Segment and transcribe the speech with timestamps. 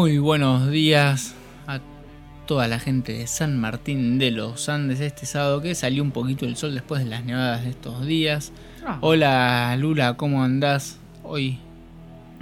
[0.00, 1.34] Muy buenos días
[1.66, 1.78] a
[2.46, 6.46] toda la gente de San Martín de los Andes este sábado que salió un poquito
[6.46, 8.50] el sol después de las nevadas de estos días.
[8.82, 8.96] Ah.
[9.02, 11.58] Hola Lula, ¿cómo andás hoy?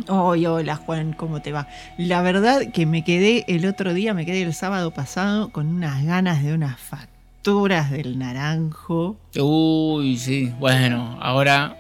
[0.06, 1.66] Hoy, hola Juan, ¿cómo te va?
[1.96, 6.04] La verdad que me quedé el otro día, me quedé el sábado pasado con unas
[6.04, 9.16] ganas de unas facturas del naranjo.
[9.36, 10.54] Uy, sí.
[10.60, 11.76] Bueno, ahora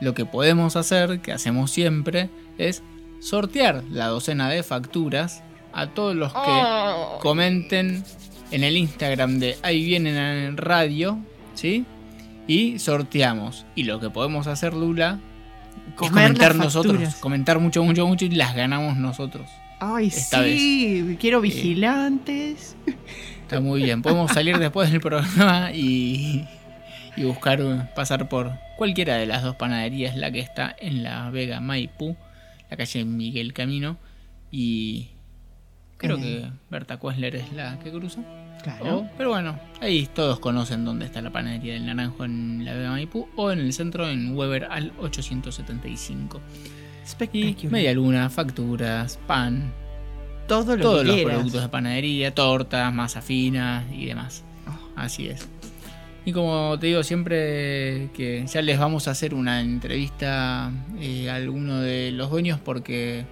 [0.00, 2.82] lo que podemos hacer, que hacemos siempre, es
[3.20, 5.42] sortear la docena de facturas
[5.72, 7.18] a todos los que Oh.
[7.20, 8.02] comenten
[8.50, 11.18] en el Instagram de Ahí vienen en radio,
[11.54, 11.84] ¿sí?
[12.48, 13.64] Y sorteamos.
[13.76, 15.20] Y lo que podemos hacer, Lula,
[15.88, 17.14] es comentar nosotros.
[17.16, 19.48] Comentar mucho, mucho, mucho y las ganamos nosotros.
[19.78, 22.76] Ay, Esta sí, quiero vigilantes.
[23.42, 24.02] Está muy bien.
[24.02, 26.44] Podemos salir después del programa y,
[27.16, 31.60] y buscar pasar por cualquiera de las dos panaderías, la que está en la Vega
[31.60, 32.16] Maipú,
[32.70, 33.96] la calle Miguel Camino,
[34.50, 35.08] y
[35.96, 36.20] creo Eh.
[36.20, 38.20] que Berta Kuesler es la que cruza.
[38.62, 38.98] Claro.
[38.98, 42.90] O- pero bueno, ahí todos conocen dónde está la panadería del Naranjo en la Vega
[42.90, 46.40] Maipú o en el centro en Weber al 875.
[47.32, 49.72] Y media luna, facturas, pan,
[50.46, 54.44] Todo lo todos que los productos de panadería, tortas, masa fina y demás.
[54.68, 54.90] Oh.
[54.96, 55.48] Así es.
[56.24, 61.36] Y como te digo siempre que ya les vamos a hacer una entrevista eh, a
[61.36, 63.24] alguno de los dueños porque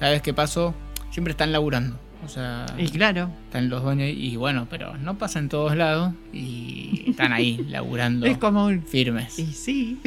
[0.00, 0.74] cada vez que paso
[1.10, 1.98] siempre están laburando.
[2.24, 6.12] O sea, Y claro, están los dueños y bueno, pero no pasa en todos lados
[6.32, 8.82] y están ahí laburando es como un...
[8.82, 9.38] firmes.
[9.38, 10.00] Y sí.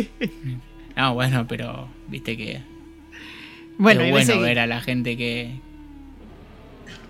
[0.95, 2.62] No, bueno, pero viste que
[3.78, 5.59] Bueno, es bueno que- ver a la gente que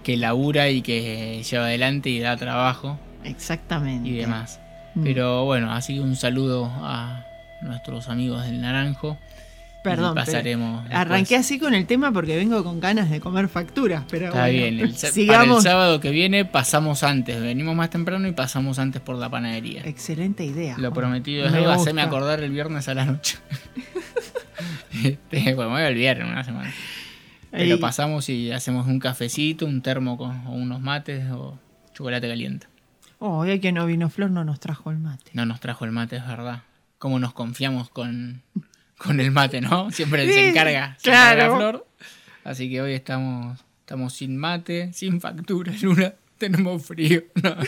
[0.03, 4.07] que labura y que lleva adelante y da trabajo Exactamente.
[4.07, 4.59] y demás.
[4.97, 5.03] Mm.
[5.03, 7.25] Pero bueno, así un saludo a
[7.61, 9.17] nuestros amigos del Naranjo.
[9.83, 10.85] Perdón, pasaremos.
[10.91, 14.53] Arranqué así con el tema porque vengo con ganas de comer facturas, pero Está bueno,
[14.53, 14.79] bien.
[14.81, 15.63] El, sa- para el sigamos.
[15.63, 17.39] sábado que viene pasamos antes.
[17.39, 19.83] Venimos más temprano y pasamos antes por la panadería.
[19.85, 20.75] Excelente idea.
[20.77, 21.75] Lo prometido es Me deuda.
[21.75, 21.89] gusta.
[21.91, 23.37] Haceme acordar el viernes a la noche.
[25.03, 26.73] Este, bueno, me voy a olvidar en una semana.
[27.51, 27.79] Pero Ahí.
[27.81, 31.57] pasamos y hacemos un cafecito, un termo con o unos mates o
[31.93, 32.67] chocolate caliente.
[33.19, 35.31] Oh, hoy que no vino Flor no nos trajo el mate.
[35.33, 36.61] No nos trajo el mate, es verdad.
[36.99, 38.41] ¿Cómo nos confiamos con,
[38.97, 39.91] con el mate, no?
[39.91, 41.41] Siempre se Sí, encarga, se claro.
[41.45, 41.87] encarga Flor.
[42.43, 46.13] Así que hoy estamos, estamos sin mate, sin factura, Luna.
[46.37, 47.23] Tenemos frío.
[47.43, 47.55] No.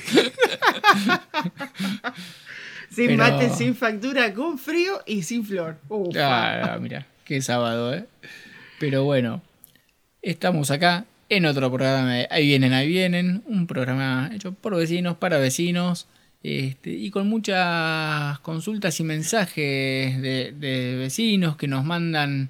[2.89, 5.77] Sin Pero- mate, sin factura, con frío y sin Flor.
[5.89, 6.73] Ufa.
[6.73, 8.05] Ah, mira, qué sábado, ¿eh?
[8.79, 9.41] Pero bueno,
[10.23, 13.44] estamos acá en otro programa de Ahí vienen, ahí vienen.
[13.45, 16.07] Un programa hecho por vecinos, para vecinos.
[16.41, 22.50] Este, y con muchas consultas y mensajes de, de vecinos que nos mandan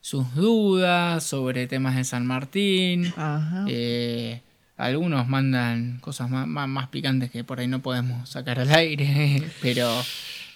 [0.00, 3.06] sus dudas sobre temas de San Martín.
[3.16, 3.64] Ajá.
[3.68, 4.40] Eh,
[4.76, 9.42] algunos mandan cosas más, más, más picantes que por ahí no podemos sacar al aire,
[9.62, 9.90] pero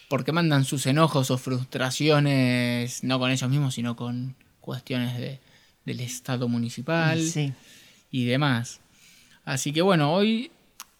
[0.09, 5.41] porque mandan sus enojos o frustraciones, no con ellos mismos, sino con cuestiones de,
[5.85, 7.53] del Estado municipal sí.
[8.11, 8.81] y demás.
[9.45, 10.51] Así que bueno, hoy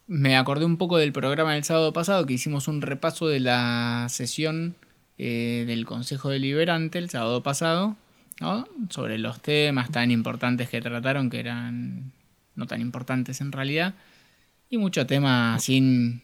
[0.07, 4.07] me acordé un poco del programa del sábado pasado que hicimos un repaso de la
[4.11, 4.77] sesión
[5.17, 7.97] eh, del Consejo Deliberante el sábado pasado,
[8.41, 8.69] ¿no?
[8.91, 12.13] sobre los temas tan importantes que trataron, que eran
[12.55, 13.95] no tan importantes en realidad,
[14.69, 16.23] y mucho tema sin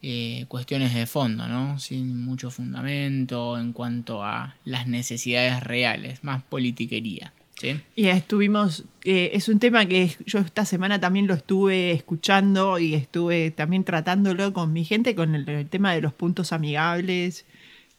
[0.00, 1.78] eh, cuestiones de fondo, ¿no?
[1.78, 7.34] sin mucho fundamento en cuanto a las necesidades reales, más politiquería.
[7.60, 7.80] ¿Sí?
[7.94, 12.94] Y estuvimos, eh, es un tema que yo esta semana también lo estuve escuchando y
[12.94, 17.44] estuve también tratándolo con mi gente con el, el tema de los puntos amigables.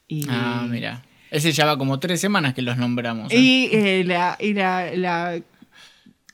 [0.08, 1.04] Y, Ah, mira.
[1.30, 3.32] Ese ya va como tres semanas que los nombramos.
[3.32, 3.38] ¿eh?
[3.38, 5.40] Y, eh, la, y la, la,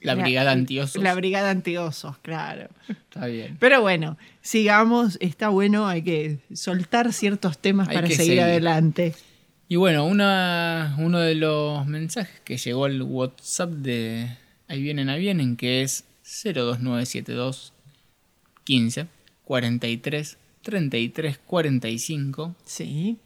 [0.01, 1.03] la Brigada Antiosos.
[1.03, 2.69] La Brigada Antiosos, claro.
[2.89, 3.57] Está bien.
[3.59, 8.41] Pero bueno, sigamos, está bueno, hay que soltar ciertos temas Hay para seguir, seguir.
[8.41, 9.13] adelante.
[9.69, 14.29] Y bueno, una, uno de los mensajes que llegó al WhatsApp de
[14.67, 16.03] Ahí vienen, ahí vienen, que es
[16.43, 17.73] 02972
[18.65, 19.07] 15
[19.45, 23.17] 43 33 45 Sí.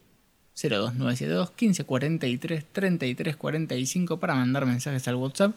[0.55, 5.55] 02972 15 43 33 45 para mandar mensajes al WhatsApp.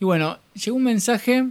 [0.00, 1.46] Y bueno, llegó un mensaje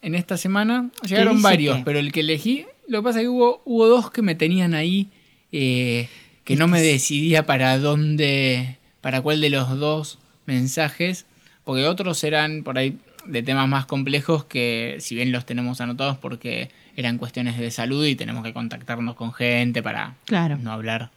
[0.00, 0.90] en esta semana.
[1.06, 4.22] Llegaron varios, pero el que elegí, lo que pasa es que hubo, hubo dos que
[4.22, 5.10] me tenían ahí
[5.52, 6.08] eh,
[6.48, 11.26] que no me decidía para dónde, para cuál de los dos mensajes,
[11.64, 16.16] porque otros eran por ahí de temas más complejos que si bien los tenemos anotados
[16.16, 20.56] porque eran cuestiones de salud y tenemos que contactarnos con gente para Claro.
[20.56, 21.10] no hablar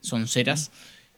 [0.00, 0.70] sonceras.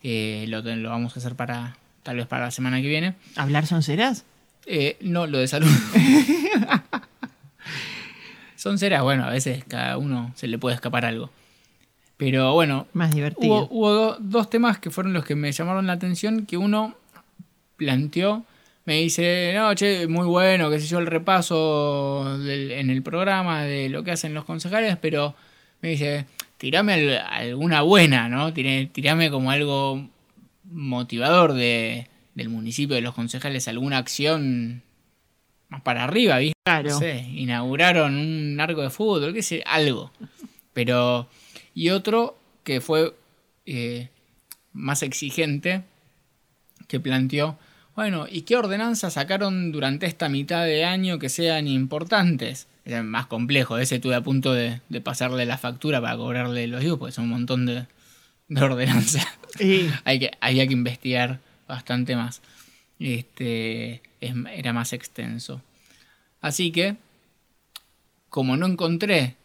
[0.02, 3.14] Eh, lo, lo vamos a hacer para tal vez para la semana que viene.
[3.37, 4.25] ¿Hablar sonceras?
[4.66, 5.69] Eh, no, lo de salud.
[8.56, 11.31] Son ceras, bueno, a veces cada uno se le puede escapar algo.
[12.16, 13.64] Pero bueno, Más divertido.
[13.64, 16.94] hubo, hubo do- dos temas que fueron los que me llamaron la atención, que uno
[17.76, 18.44] planteó,
[18.84, 23.62] me dice, no, che, muy bueno, qué sé yo, el repaso del- en el programa
[23.64, 25.34] de lo que hacen los concejales, pero
[25.81, 26.26] me dice,
[26.58, 28.52] tirame al- alguna buena, ¿no?
[28.52, 30.06] Tirame como algo
[30.70, 34.82] motivador de, del municipio, de los concejales, alguna acción
[35.69, 36.55] más para arriba, ¿viste?
[36.64, 36.90] Claro.
[36.90, 40.11] No sé, inauguraron un arco de fútbol, qué sé, algo.
[40.72, 41.28] Pero,
[41.75, 43.15] y otro que fue
[43.67, 44.09] eh,
[44.73, 45.82] más exigente,
[46.88, 47.59] que planteó,
[47.97, 52.67] bueno, ¿y qué ordenanzas sacaron durante esta mitad de año que sean importantes?
[52.85, 56.82] Era más complejo, ese estuve a punto de, de pasarle la factura para cobrarle los
[56.85, 57.87] hijos, porque son un montón de,
[58.49, 59.26] de ordenanzas.
[59.61, 62.43] Y- Hay que, había que investigar bastante más.
[62.99, 65.62] Este, es- era más extenso.
[66.41, 66.97] Así que,
[68.29, 69.37] como no encontré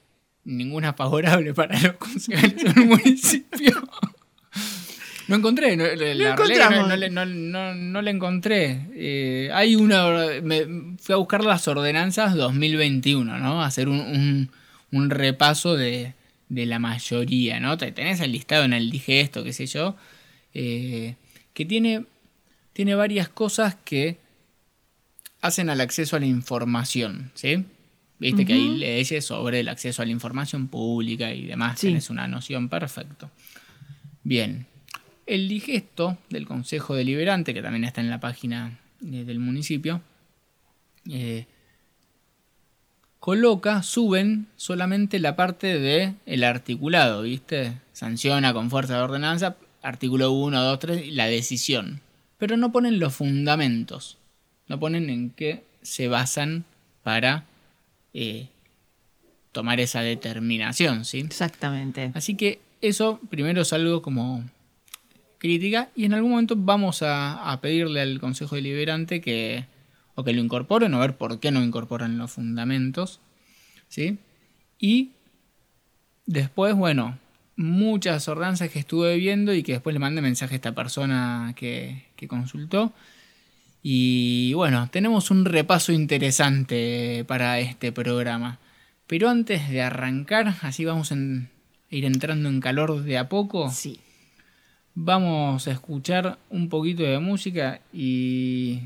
[0.49, 3.71] ninguna favorable para los concejales en el municipio,
[5.27, 6.69] no encontré, no, la realidad
[7.15, 8.87] no, no encontré.
[8.95, 10.07] Eh, hay una,
[10.41, 10.65] me,
[10.99, 13.61] fui a buscar las ordenanzas 2021, ¿no?
[13.63, 14.51] Hacer un, un-
[14.91, 16.15] un repaso de,
[16.49, 17.77] de la mayoría, ¿no?
[17.77, 19.95] Te- Tenés el listado en el dije esto, qué sé yo,
[20.55, 21.13] eh,
[21.53, 22.05] que tiene,
[22.73, 24.17] tiene varias cosas que
[25.41, 27.65] hacen al acceso a la información, ¿sí?
[28.19, 31.87] Viste que hay leyes sobre el acceso a la información pública y demás, Sí.
[31.87, 33.31] tenés una noción perfecto.
[34.23, 34.65] Bien,
[35.25, 40.01] el digesto del Consejo Deliberante, que también está en la página eh, del municipio,
[41.09, 41.45] eh,
[43.19, 47.73] coloca, suben solamente la parte de el articulado, ¿viste?
[47.93, 52.01] Sanciona con fuerza de ordenanza, artículo 1, 2, 3, y la decisión.
[52.37, 54.17] Pero no ponen los fundamentos.
[54.67, 56.65] No ponen en qué se basan
[57.03, 57.45] para
[58.13, 58.49] eh,
[59.51, 61.19] tomar esa determinación, ¿sí?
[61.19, 62.11] Exactamente.
[62.13, 64.43] Así que eso primero es algo como
[65.37, 69.65] crítica y en algún momento vamos a, a pedirle al Consejo Deliberante que
[70.15, 73.21] o que lo incorporen o ver por qué no incorporan los fundamentos,
[73.87, 74.17] ¿sí?
[74.77, 75.11] Y
[76.25, 77.17] después, bueno,
[77.55, 82.05] muchas ordenanzas que estuve viendo y que después le mandé mensaje a esta persona que,
[82.15, 82.93] que consultó.
[83.81, 88.59] Y bueno, tenemos un repaso interesante para este programa.
[89.07, 93.99] Pero antes de arrancar, así vamos a ir entrando en calor de a poco, Sí.
[94.93, 98.81] vamos a escuchar un poquito de música y...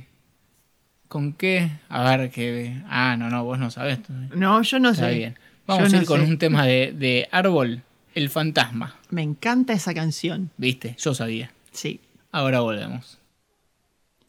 [1.08, 1.70] ¿Con qué?
[1.90, 2.82] A ver, que...
[2.88, 4.00] Ah, no, no, vos no sabés.
[4.36, 5.16] No, yo no Está sé.
[5.16, 5.40] bien.
[5.68, 6.28] Vamos Yo a no ir con sé.
[6.28, 7.84] un tema de, de Árbol,
[8.16, 8.96] El Fantasma.
[9.12, 10.50] Me encanta esa canción.
[10.58, 10.96] ¿Viste?
[11.00, 11.52] Yo sabía.
[11.72, 12.00] Sí.
[12.32, 13.20] Ahora volvemos.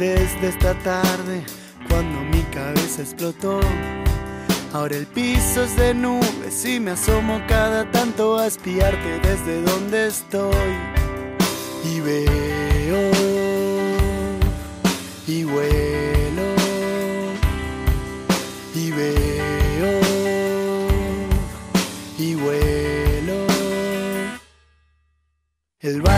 [0.00, 1.42] desde esta tarde
[1.90, 3.60] cuando mi cabeza explotó.
[4.72, 10.06] Ahora el piso es de nubes y me asomo cada tanto a espiarte desde donde
[10.08, 10.72] estoy.
[11.84, 13.10] Y veo
[15.26, 15.89] y vuelo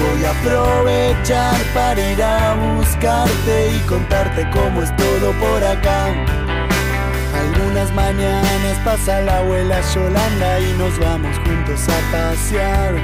[0.00, 6.06] Voy a aprovechar para ir a buscarte y contarte cómo es todo por acá.
[7.34, 12.94] Algunas mañanas pasa la abuela Yolanda y nos vamos juntos a pasear.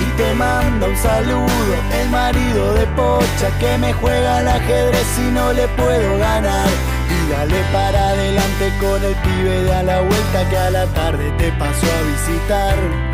[0.00, 5.30] Y te manda un saludo el marido de Pocha que me juega al ajedrez y
[5.32, 6.68] no le puedo ganar.
[7.10, 11.30] Y dale para adelante con el pibe de a la vuelta que a la tarde
[11.36, 13.07] te pasó a visitar.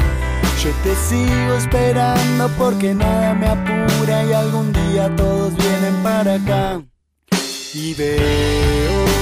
[0.64, 6.82] Yo te sigo esperando porque nada me apura y algún día todos vienen para acá.
[7.74, 9.13] Y veo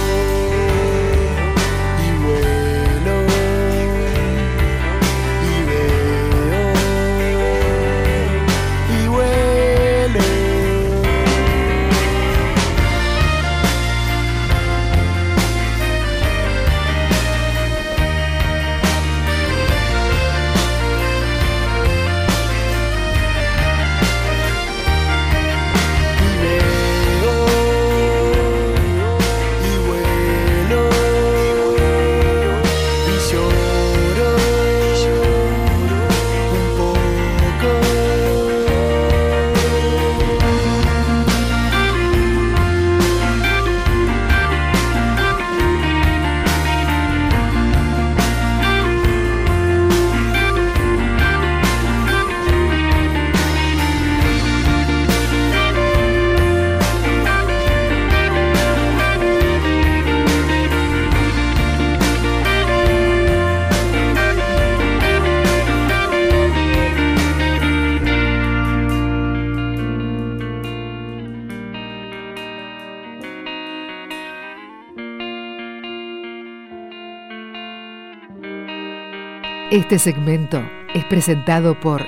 [79.92, 82.06] Este segmento es presentado por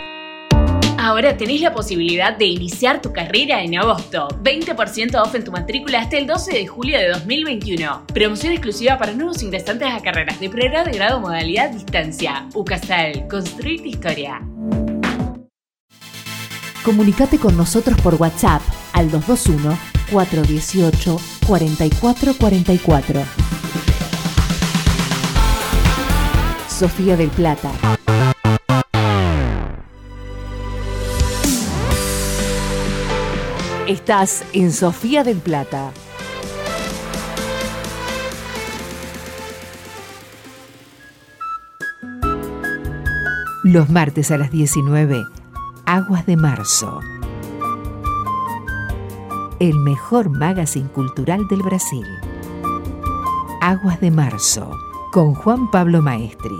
[0.96, 4.28] Ahora tenés la posibilidad de iniciar tu carrera en agosto.
[4.42, 8.06] 20% off en tu matrícula hasta el 12 de julio de 2021.
[8.06, 12.48] Promoción exclusiva para nuevos ingresantes a carreras de pregrado y grado modalidad distancia.
[12.54, 14.40] UCASAL, construir tu historia.
[16.86, 18.62] Comunicate con nosotros por WhatsApp
[18.94, 19.76] al 221
[20.10, 23.43] 418 4444.
[26.74, 27.70] Sofía del Plata.
[33.86, 35.92] Estás en Sofía del Plata.
[43.62, 45.24] Los martes a las 19,
[45.86, 46.98] Aguas de Marzo.
[49.60, 52.04] El mejor magazine cultural del Brasil.
[53.60, 54.72] Aguas de Marzo,
[55.14, 56.58] con Juan Pablo Maestri.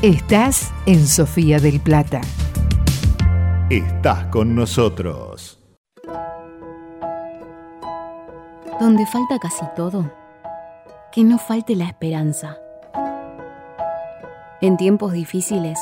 [0.00, 2.22] Estás en Sofía del Plata.
[3.68, 5.60] Estás con nosotros.
[8.80, 10.10] Donde falta casi todo,
[11.12, 12.56] que no falte la esperanza.
[14.62, 15.78] En tiempos difíciles,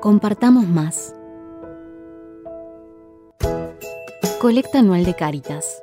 [0.00, 1.14] compartamos más.
[4.40, 5.78] Colecta anual de Caritas.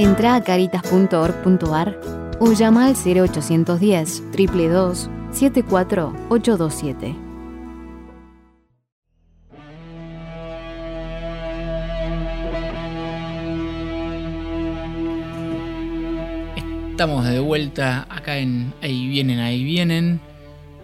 [0.00, 2.00] Entra a caritas.org.ar
[2.38, 7.16] o llama al 0810 322 74827.
[16.90, 20.20] Estamos de vuelta acá en Ahí vienen, ahí vienen.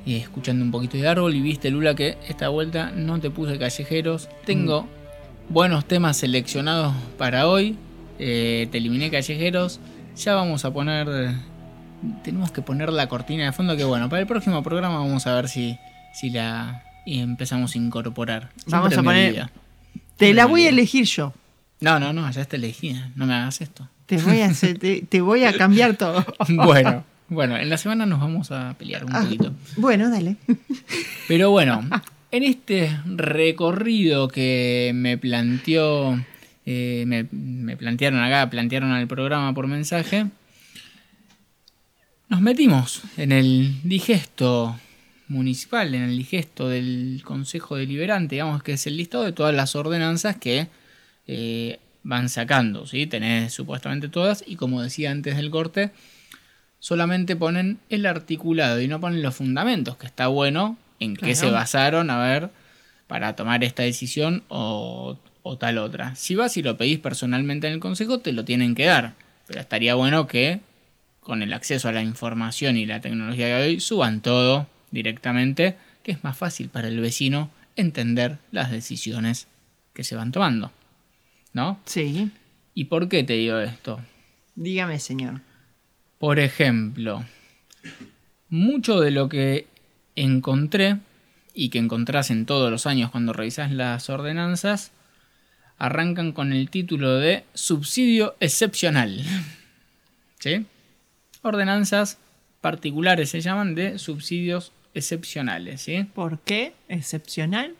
[0.04, 1.37] Y escuchando un poquito de árbol.
[1.37, 4.28] Y viste, Lula, que esta vuelta no te puse callejeros.
[4.44, 4.88] Tengo
[5.49, 7.76] buenos temas seleccionados para hoy.
[8.18, 9.80] Eh, te eliminé callejeros.
[10.16, 11.09] Ya vamos a poner.
[12.23, 13.76] Tenemos que poner la cortina de fondo.
[13.76, 15.78] Que bueno, para el próximo programa vamos a ver si,
[16.14, 18.50] si la y empezamos a incorporar.
[18.66, 19.50] Vamos a poner-.
[20.16, 21.33] Te la voy a elegir yo.
[21.80, 23.11] No, no, no, ya está elegida.
[23.16, 23.88] No me hagas esto.
[24.06, 26.25] Te voy a, hacer- te, te voy a cambiar todo.
[26.49, 29.52] Bueno, bueno, en la semana nos vamos a pelear un Ah, poquito.
[29.76, 30.37] Bueno, dale.
[31.26, 31.83] Pero bueno,
[32.30, 36.18] en este recorrido que me planteó,
[36.66, 40.26] eh, me, me plantearon acá, plantearon al programa por mensaje,
[42.28, 44.78] nos metimos en el digesto
[45.28, 49.76] municipal, en el digesto del Consejo Deliberante, digamos que es el listado de todas las
[49.76, 50.68] ordenanzas que
[51.26, 53.06] eh, van sacando, ¿sí?
[53.06, 55.90] Tenés supuestamente todas y como decía antes del corte,
[56.78, 61.50] solamente ponen el articulado y no ponen los fundamentos, que está bueno en qué se
[61.50, 62.50] basaron, a ver,
[63.06, 66.16] para tomar esta decisión o, o tal otra.
[66.16, 69.12] Si vas y lo pedís personalmente en el consejo, te lo tienen que dar,
[69.46, 70.60] pero estaría bueno que
[71.20, 76.12] con el acceso a la información y la tecnología que hoy, suban todo directamente, que
[76.12, 79.46] es más fácil para el vecino entender las decisiones
[79.92, 80.72] que se van tomando.
[81.52, 81.78] ¿No?
[81.84, 82.30] Sí.
[82.74, 84.00] ¿Y por qué te digo esto?
[84.54, 85.42] Dígame, señor.
[86.18, 87.24] Por ejemplo,
[88.48, 89.66] mucho de lo que
[90.16, 90.98] encontré
[91.52, 94.92] y que encontrás en todos los años cuando revisás las ordenanzas,
[95.78, 99.22] arrancan con el título de subsidio excepcional.
[100.38, 100.66] ¿Sí?
[101.42, 102.18] Ordenanzas
[102.60, 106.06] particulares se llaman de subsidios excepcionales, ¿sí?
[106.14, 106.72] ¿Por qué?
[106.88, 107.74] ¿Excepcional?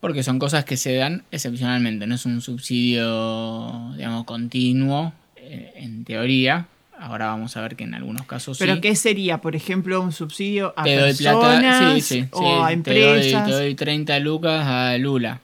[0.00, 6.04] Porque son cosas que se dan excepcionalmente, no es un subsidio, digamos, continuo, eh, en
[6.04, 6.68] teoría.
[6.98, 8.80] Ahora vamos a ver que en algunos casos ¿Pero sí.
[8.80, 12.44] qué sería, por ejemplo, un subsidio a te doy personas plata, sí, sí, o sí,
[12.46, 13.46] a te empresas?
[13.46, 15.40] doy, te doy 30 lucas a Lula.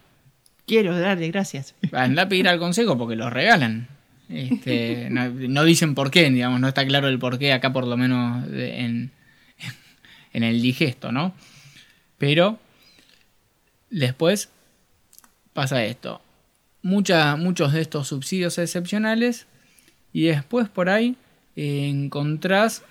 [0.67, 1.75] Quiero darle gracias.
[1.93, 3.89] Anda a pedir al consejo porque los regalan.
[4.29, 7.87] Este, no, no dicen por qué, digamos, no está claro el por qué acá por
[7.87, 9.11] lo menos en,
[10.33, 11.35] en el digesto, ¿no?
[12.19, 12.59] Pero
[13.91, 14.49] después
[15.53, 16.23] pasa esto.
[16.83, 19.47] Mucha- muchos de estos subsidios excepcionales
[20.13, 21.17] y después por ahí
[21.57, 22.83] eh, encontrás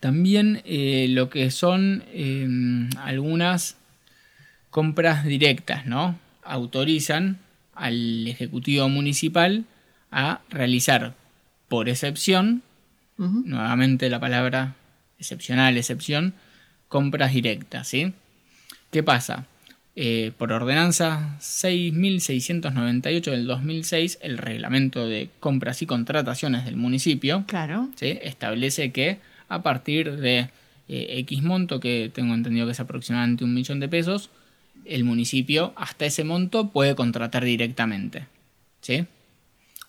[0.00, 2.46] también eh, lo que son eh,
[2.98, 3.76] algunas
[4.70, 6.18] compras directas, ¿no?
[6.44, 7.38] Autorizan
[7.74, 9.64] al Ejecutivo Municipal
[10.10, 11.14] a realizar,
[11.68, 12.62] por excepción,
[13.16, 14.74] nuevamente la palabra
[15.18, 16.34] excepcional, excepción,
[16.88, 18.12] compras directas, ¿sí?
[18.90, 19.46] ¿Qué pasa?
[19.96, 27.88] Eh, por ordenanza 6.698 del 2006, el reglamento de compras y contrataciones del municipio Claro.
[27.94, 28.18] ¿sí?
[28.22, 30.50] establece que a partir de
[30.88, 34.30] eh, X monto, que tengo entendido que es aproximadamente un millón de pesos,
[34.86, 38.26] el municipio hasta ese monto puede contratar directamente.
[38.80, 39.06] ¿sí?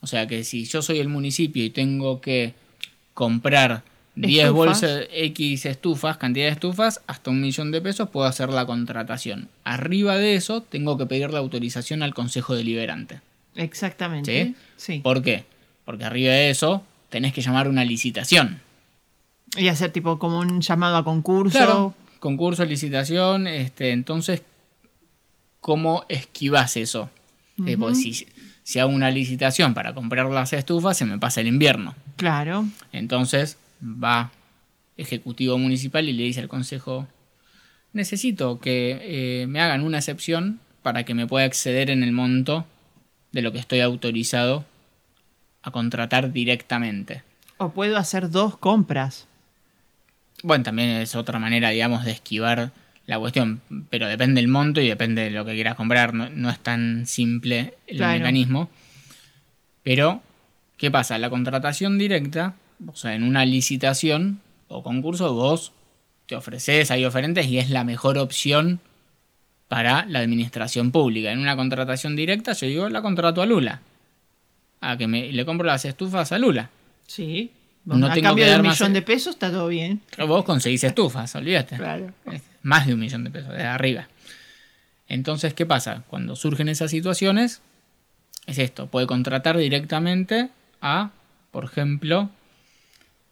[0.02, 2.54] O sea que si yo soy el municipio y tengo que
[3.14, 3.84] comprar
[4.16, 4.54] 10 Estufas.
[4.54, 9.50] bolsas X estufas, cantidad de estufas, hasta un millón de pesos puedo hacer la contratación.
[9.64, 13.22] Arriba de eso tengo que pedir la autorización al Consejo Deliberante.
[13.56, 14.46] Exactamente.
[14.46, 14.56] ¿Sí?
[14.78, 15.00] Sí.
[15.00, 15.44] ¿Por qué?
[15.84, 18.62] Porque arriba de eso tenés que llamar una licitación.
[19.58, 21.58] Y hacer tipo como un llamado a concurso.
[21.58, 24.42] Claro, concurso, licitación, este, entonces,
[25.66, 27.10] ¿cómo esquivas eso?
[27.58, 28.28] Porque si,
[28.62, 31.96] si hago una licitación para comprar las estufas, se me pasa el invierno.
[32.18, 32.66] Claro.
[32.92, 34.30] Entonces va
[34.96, 37.08] Ejecutivo Municipal y le dice al Consejo,
[37.94, 42.68] necesito que eh, me hagan una excepción para que me pueda exceder en el monto
[43.32, 44.66] de lo que estoy autorizado
[45.64, 47.24] a contratar directamente.
[47.58, 49.26] O puedo hacer dos compras.
[50.44, 52.72] Bueno, también es otra manera, digamos, de esquivar
[53.08, 56.50] la cuestión, pero depende del monto y depende de lo que quieras comprar, no, no
[56.50, 58.18] es tan simple el Claro.
[58.20, 58.70] mecanismo.
[59.84, 60.22] Pero,
[60.78, 61.18] ¿qué pasa?
[61.20, 62.56] La contratación directa,
[62.88, 65.72] o sea, en una licitación o concurso, vos
[66.26, 68.80] te ofreces, hay oferentes y es la mejor opción
[69.68, 71.32] para la administración pública.
[71.32, 73.82] En una contratación directa, yo digo, la contrato a Lula.
[74.82, 76.70] A que me, le compro las estufas a Lula.
[77.08, 77.52] Sí.
[77.86, 80.02] No a tengo cambio que de un más- millón de pesos está todo bien.
[80.28, 81.76] Vos conseguís estufas, olvídate.
[81.78, 82.12] Claro.
[82.64, 84.08] Más de un millón de pesos, de arriba.
[85.08, 86.04] Entonces, ¿qué pasa?
[86.08, 87.62] Cuando surgen esas situaciones,
[88.48, 90.50] es esto, puede contratar directamente
[90.82, 91.12] a,
[91.52, 92.32] por ejemplo,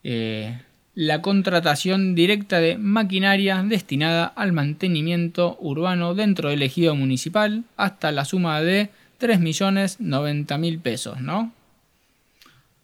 [0.04, 0.60] eh,
[0.96, 8.26] la contratación directa de maquinaria destinada al mantenimiento urbano dentro del ejido municipal hasta la
[8.26, 8.90] suma de
[9.20, 11.52] 3.090.000 pesos, ¿no?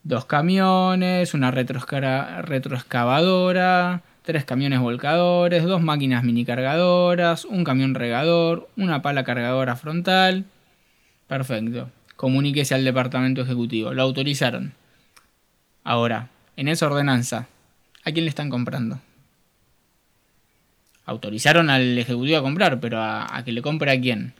[0.09, 9.03] Dos camiones, una retroexcavadora, tres camiones volcadores, dos máquinas mini cargadoras, un camión regador, una
[9.03, 10.45] pala cargadora frontal.
[11.27, 11.91] Perfecto.
[12.15, 13.93] Comuníquese al departamento ejecutivo.
[13.93, 14.73] Lo autorizaron.
[15.83, 17.47] Ahora, en esa ordenanza,
[18.03, 18.99] ¿a quién le están comprando?
[21.05, 24.33] Autorizaron al ejecutivo a comprar, pero ¿a, a que le compre a quién?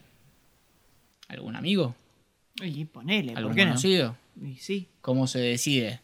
[1.27, 1.93] ¿Algún amigo?
[2.59, 3.77] Y ponele, ¿por ¿Algún qué no?
[4.39, 4.53] Conocido?
[4.53, 4.87] Y sí.
[5.01, 5.99] ¿Cómo se decide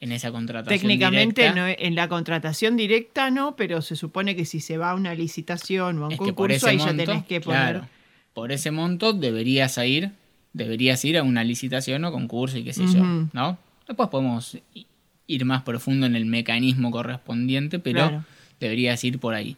[0.00, 0.80] en esa contratación?
[0.80, 1.60] Técnicamente directa?
[1.60, 5.14] no, en la contratación directa no, pero se supone que si se va a una
[5.14, 7.60] licitación o a un Es concurso, ahí ya monto, tenés que poner.
[7.60, 7.88] claro,
[8.34, 10.10] por ese monto deberías ir,
[10.52, 13.02] deberías ir a una licitación o concurso y qué sé yo.
[13.32, 13.58] ¿no?
[13.86, 14.58] Después podemos
[15.26, 18.24] ir más profundo en el mecanismo correspondiente, pero Claro.
[18.60, 19.56] deberías ir por ahí.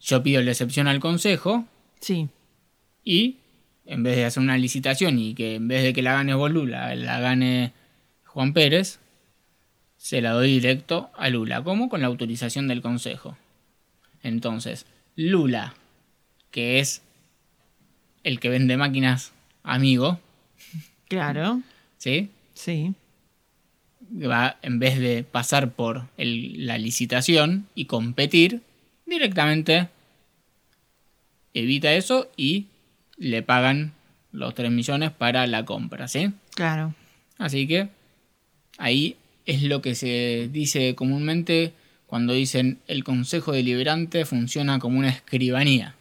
[0.00, 1.64] Yo pido la excepción al consejo
[2.00, 2.28] Sí.
[3.04, 3.36] y
[3.84, 6.50] en vez de hacer una licitación y que en vez de que la gane vos
[6.50, 7.72] Lula, la gane
[8.24, 8.98] Juan Pérez,
[9.96, 11.62] se la doy directo a Lula.
[11.62, 11.88] ¿Cómo?
[11.88, 13.36] Con la autorización del consejo.
[14.22, 15.74] Entonces, Lula,
[16.50, 17.02] que es
[18.24, 20.20] el que vende máquinas amigo,
[21.08, 21.60] Claro.
[21.98, 22.30] ¿sí?
[22.54, 22.94] Sí.
[24.10, 28.60] Va, en vez de pasar por el- la licitación y competir,
[29.06, 29.88] directamente
[31.54, 32.66] evita eso y
[33.16, 33.92] le pagan
[34.32, 36.32] los 3 millones para la compra, ¿sí?
[36.54, 36.94] Claro.
[37.38, 37.88] Así que
[38.78, 41.72] ahí es lo que se dice comúnmente
[42.06, 45.94] cuando dicen el Consejo Deliberante funciona como una escribanía.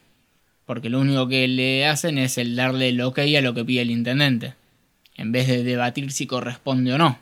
[0.66, 3.82] Porque lo único que le hacen es el darle el ok a lo que pide
[3.82, 4.54] el intendente.
[5.16, 7.18] En vez de debatir si corresponde o no.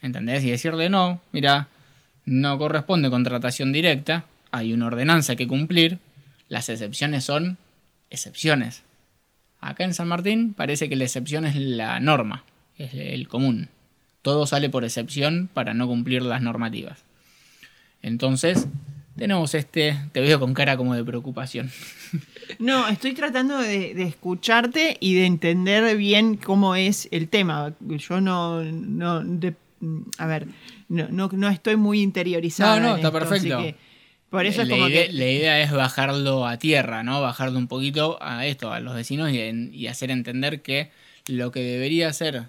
[0.00, 0.44] ¿Entendés?
[0.44, 1.68] Y decirle no, mira,
[2.24, 5.98] no corresponde contratación directa, hay una ordenanza que cumplir,
[6.48, 7.58] las excepciones son
[8.10, 8.82] excepciones.
[9.60, 12.44] Acá en San Martín parece que la excepción es la norma,
[12.76, 13.68] es el común.
[14.22, 17.04] Todo sale por excepción para no cumplir las normativas.
[18.02, 18.66] Entonces,
[19.16, 21.70] tenemos este, te veo con cara como de preocupación.
[22.58, 27.74] No, estoy tratando de, de escucharte y de entender bien cómo es el tema.
[27.80, 29.54] Yo no, no de-
[30.16, 30.46] a ver,
[30.88, 32.80] no, no, no estoy muy interiorizada.
[32.80, 33.78] No, no, está esto, perfecto.
[34.30, 37.20] Por eso es como idea, que la idea es bajarlo a tierra, ¿no?
[37.20, 40.90] Bajarlo un poquito a esto, a los vecinos y, en- y hacer entender que
[41.26, 42.44] lo que debería ser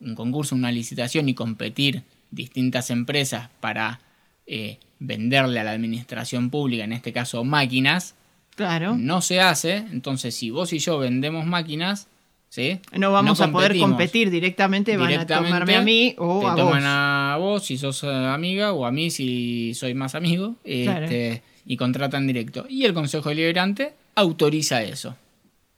[0.00, 4.00] un concurso, una licitación y competir distintas empresas para
[4.46, 8.14] eh, venderle a la administración pública, en este caso máquinas,
[8.56, 9.76] claro, no se hace.
[9.76, 12.08] Entonces, si vos y yo vendemos máquinas,
[12.50, 12.80] ¿sí?
[12.92, 16.82] no vamos a poder competir directamente, van a tomarme a mí o te a toman
[16.82, 16.84] vos.
[16.84, 21.04] a vos si sos eh, amiga o a mí si soy más amigo Claro.
[21.06, 22.66] este, y contratan directo.
[22.68, 25.16] Y el Consejo Deliberante autoriza eso.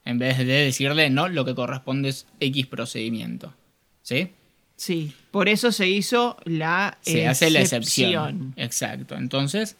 [0.04, 3.54] En vez de decirle no, lo que corresponde es X procedimiento.
[4.02, 4.30] ¿Sí?
[4.74, 8.52] Sí, por eso se hizo la Se hace la excepción.
[8.56, 9.14] Exacto.
[9.16, 9.76] Entonces,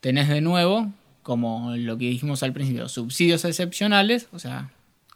[0.00, 0.90] tenés de nuevo,
[1.22, 4.70] como lo que dijimos al principio, subsidios excepcionales, o sea,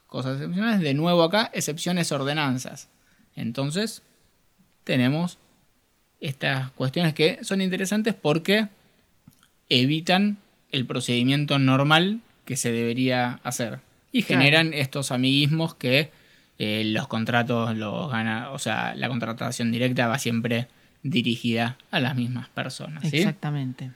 [0.09, 2.89] cosas excepcionales, de nuevo acá, excepciones ordenanzas.
[3.37, 4.03] Entonces,
[4.83, 5.39] tenemos
[6.21, 8.67] estas cuestiones que son interesantes porque
[9.69, 10.39] evitan
[10.73, 14.41] el procedimiento normal que se debería hacer y Claro.
[14.43, 16.11] generan estos amiguismos que
[16.59, 20.67] eh, los contratos los gana, o sea, la contratación directa va siempre
[21.03, 23.09] dirigida a las mismas personas.
[23.09, 23.19] ¿sí?
[23.19, 23.93] Exactamente.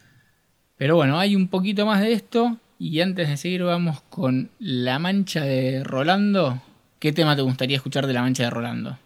[0.77, 4.99] Pero bueno, hay un poquito más de esto y antes de seguir vamos con La
[4.99, 6.61] Mancha de Rolando.
[6.99, 8.99] ¿Qué tema te gustaría escuchar de La Mancha de Rolando?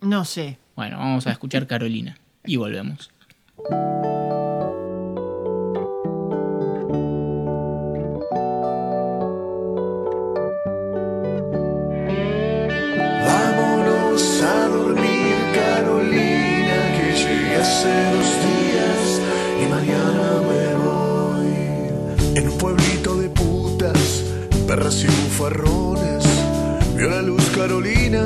[0.00, 0.58] No sé.
[0.74, 3.12] Bueno, vamos a escuchar Carolina y volvemos.
[13.24, 18.25] Vámonos a dormir, Carolina, que llegué hace dos
[24.76, 26.24] perras y bufarrones,
[26.96, 28.24] vio la luz Carolina,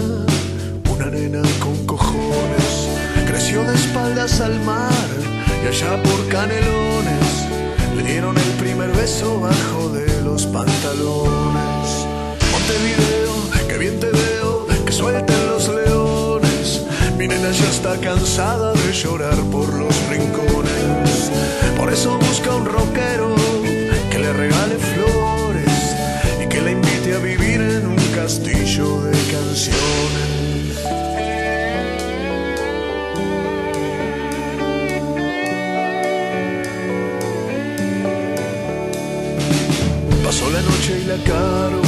[0.92, 2.88] una nena con cojones.
[3.28, 5.08] Creció de espaldas al mar
[5.62, 7.26] y allá por canelones
[7.96, 11.86] le dieron el primer beso bajo de los pantalones.
[12.52, 16.82] Montevideo, que bien te veo, que suelten los leones.
[17.16, 21.30] Mi nena ya está cansada de llorar por los rincones.
[21.78, 23.36] Por eso busca un rockero
[24.10, 25.39] que le regale flores
[27.18, 29.80] vivir en un castillo de canciones.
[40.24, 41.82] Pasó la noche y la caro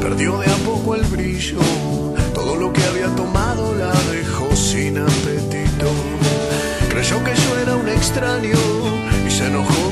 [0.00, 1.58] perdió de a poco el brillo.
[2.34, 5.90] Todo lo que había tomado la dejó sin apetito.
[6.88, 8.58] Creyó que yo era un extraño
[9.26, 9.87] y se enojó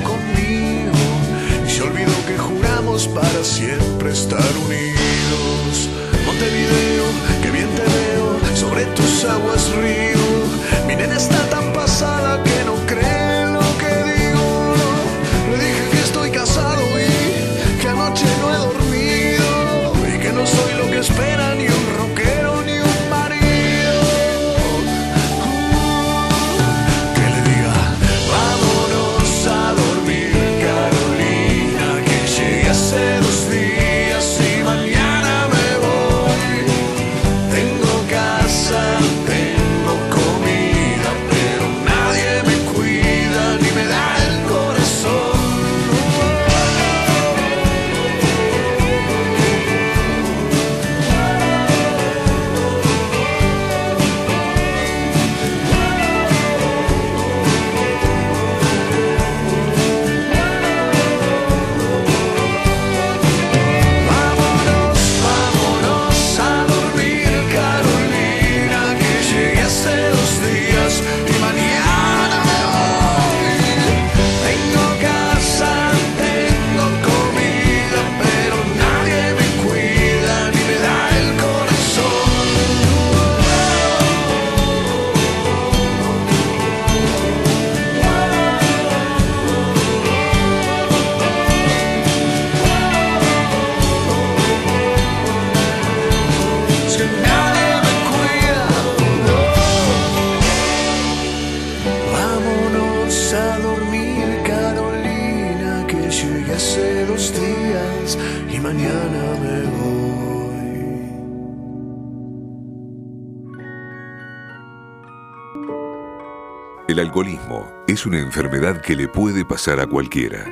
[118.06, 120.44] una enfermedad que le puede pasar a cualquiera.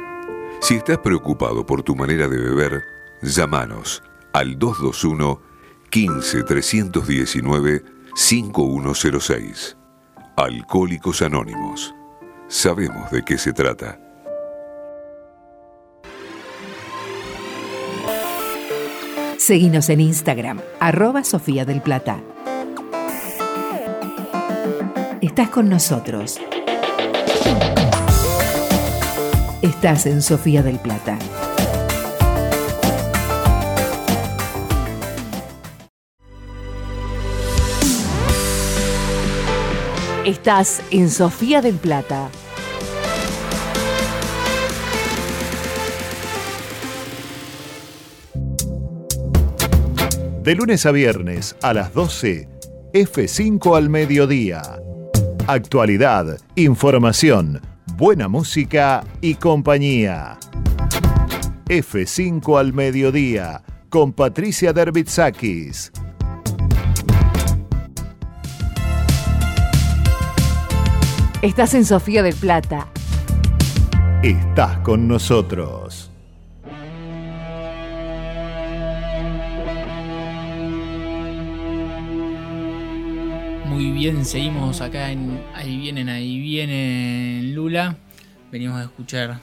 [0.61, 2.83] Si estás preocupado por tu manera de beber,
[3.23, 5.41] llámanos al 221
[5.89, 7.85] 15 319
[8.17, 9.77] 5106.
[10.37, 11.95] Alcohólicos Anónimos.
[12.49, 14.01] Sabemos de qué se trata.
[19.39, 22.21] Seguinos en Instagram, arroba Sofía del Plata.
[25.21, 26.41] Estás con nosotros.
[29.63, 31.19] Estás en Sofía del Plata.
[40.25, 42.31] Estás en Sofía del Plata.
[50.43, 52.49] De lunes a viernes a las 12,
[52.93, 54.84] F5 al mediodía.
[55.47, 57.61] Actualidad, información,
[57.99, 60.39] buena música y compañía.
[61.67, 65.93] F5 al mediodía con Patricia Derbitsakis.
[71.43, 72.89] Estás en Sofía del Plata.
[74.23, 75.84] Estás con nosotros.
[83.75, 87.97] Muy bien, seguimos acá en Ahí vienen, ahí vienen Lula.
[88.53, 89.41] Venimos a escuchar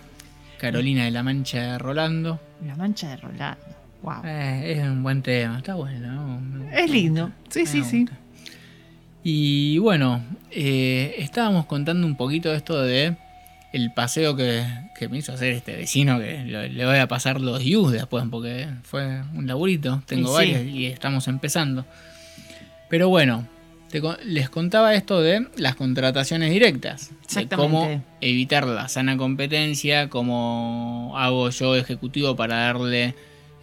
[0.58, 2.40] Carolina de la Mancha de Rolando.
[2.66, 3.58] La mancha de Rolando.
[4.02, 4.22] Wow.
[4.24, 6.42] Eh, es un buen tema, está bueno.
[6.74, 7.30] Es lindo.
[7.50, 8.08] Sí, sí, sí.
[9.22, 13.18] Y bueno, eh, estábamos contando un poquito esto de
[13.74, 14.64] el paseo que,
[14.98, 18.24] que me hizo hacer este vecino, que lo- le voy a pasar los views después,
[18.32, 20.34] porque fue un laburito, tengo sí.
[20.54, 21.86] varios y estamos empezando.
[22.90, 23.46] Pero bueno,
[23.92, 31.14] te les contaba esto de las contrataciones directas, de cómo evitar la sana competencia, cómo
[31.18, 33.14] hago yo ejecutivo para darle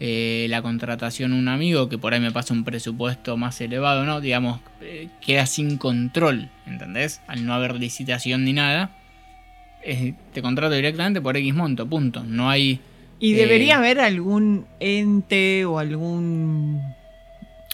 [0.00, 4.04] eh, la contratación a un amigo que por ahí me pasa un presupuesto más elevado,
[4.04, 4.20] ¿no?
[4.20, 7.20] Digamos, eh, queda sin control, ¿entendés?
[7.26, 8.90] Al no haber licitación ni nada.
[9.82, 12.22] eh, te contrato directamente por X monto, punto.
[12.24, 12.80] No hay...
[13.20, 16.80] Y Eh, debería haber algún ente o algún.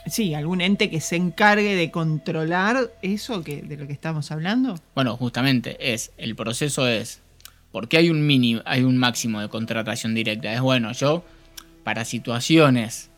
[0.07, 4.79] Sí, algún ente que se encargue de controlar eso que, de lo que estamos hablando.
[4.95, 7.21] Bueno, justamente es, el proceso es,
[7.73, 10.53] porque hay un mínimo, hay un máximo de contratación directa.
[10.53, 11.25] Es bueno, yo,
[11.85, 13.11] para situaciones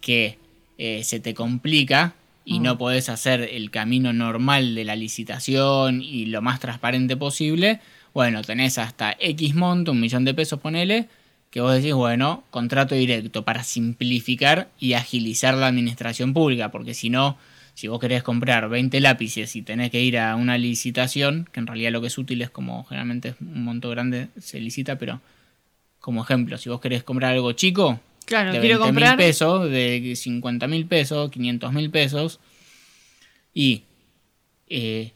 [0.00, 0.38] que
[0.78, 2.62] eh, se te complica y Mm.
[2.62, 7.80] no podés hacer el camino normal de la licitación y lo más transparente posible,
[8.14, 11.08] bueno, tenés hasta X monto, un millón de pesos, ponele,
[11.50, 17.10] que vos decís, bueno, contrato directo para simplificar y agilizar la administración pública, porque si
[17.10, 17.36] no,
[17.74, 21.66] si vos querés comprar 20 lápices y tenés que ir a una licitación, que en
[21.66, 25.20] realidad lo que es útil es como generalmente es un monto grande, se licita, pero
[25.98, 29.16] como ejemplo, si vos querés comprar algo chico, Claro, de quiero 20 mil comprar.
[29.18, 32.38] pesos, de 50 mil pesos, 500 mil pesos,
[33.52, 33.82] y
[34.68, 35.10] eh,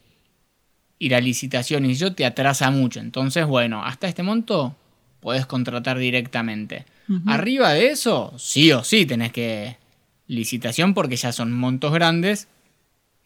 [0.98, 2.98] ir a licitación y yo te atrasa mucho.
[2.98, 4.74] Entonces, bueno, hasta este monto
[5.24, 6.84] podés contratar directamente.
[7.24, 9.78] Arriba de eso, sí o sí tenés que
[10.26, 12.46] licitación porque ya son montos grandes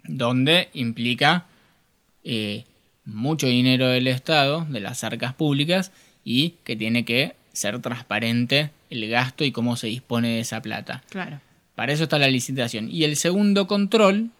[0.05, 1.47] donde implica
[2.23, 2.65] eh,
[3.05, 5.91] mucho dinero del Estado, de las arcas públicas,
[6.23, 11.03] y que tiene que ser transparente el gasto y cómo se dispone de esa plata.
[11.11, 11.41] Claro.
[11.75, 12.89] Para eso está la licitación.
[12.93, 14.31] Y el segundo control,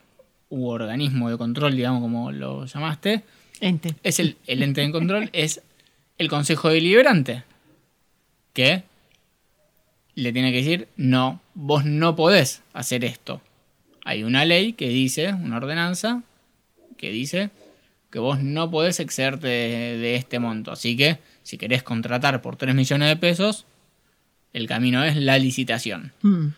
[0.49, 3.25] u organismo de control, digamos como lo llamaste,
[3.61, 3.97] Ente.
[4.05, 5.61] es el, el ente de control, es
[6.19, 7.45] el Consejo Deliberante,
[8.53, 8.83] que
[10.15, 13.41] le tiene que decir, no, vos no podés hacer esto.
[14.05, 16.23] Hay una ley que dice, una ordenanza,
[16.97, 17.51] que dice
[18.11, 20.73] que vos no podés excederte de, de este monto.
[20.73, 23.67] Así que, si querés contratar por 3 millones de pesos,
[24.53, 26.13] el camino es la licitación.
[26.23, 26.49] Mm.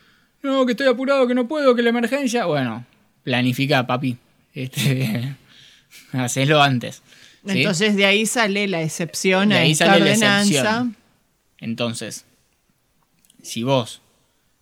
[0.42, 2.46] No, que estoy apurado, que no puedo, que la emergencia.
[2.46, 2.86] Bueno,
[3.24, 4.16] planifica, papi.
[4.54, 5.36] Este,
[6.12, 7.02] hacelo antes.
[7.46, 7.58] ¿Sí?
[7.58, 10.40] Entonces de ahí sale la excepción De a ahí esta sale la ordenanza.
[10.50, 10.96] excepción.
[11.58, 12.24] Entonces,
[13.42, 14.00] si vos,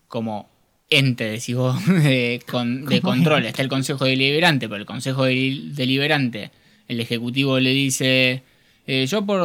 [0.09, 0.49] como
[0.91, 5.27] ente decís vos, de, con- de Como control, está el Consejo Deliberante, pero el Consejo
[5.27, 6.51] Deli- Deliberante,
[6.89, 8.43] el Ejecutivo le dice,
[8.87, 9.41] eh, yo por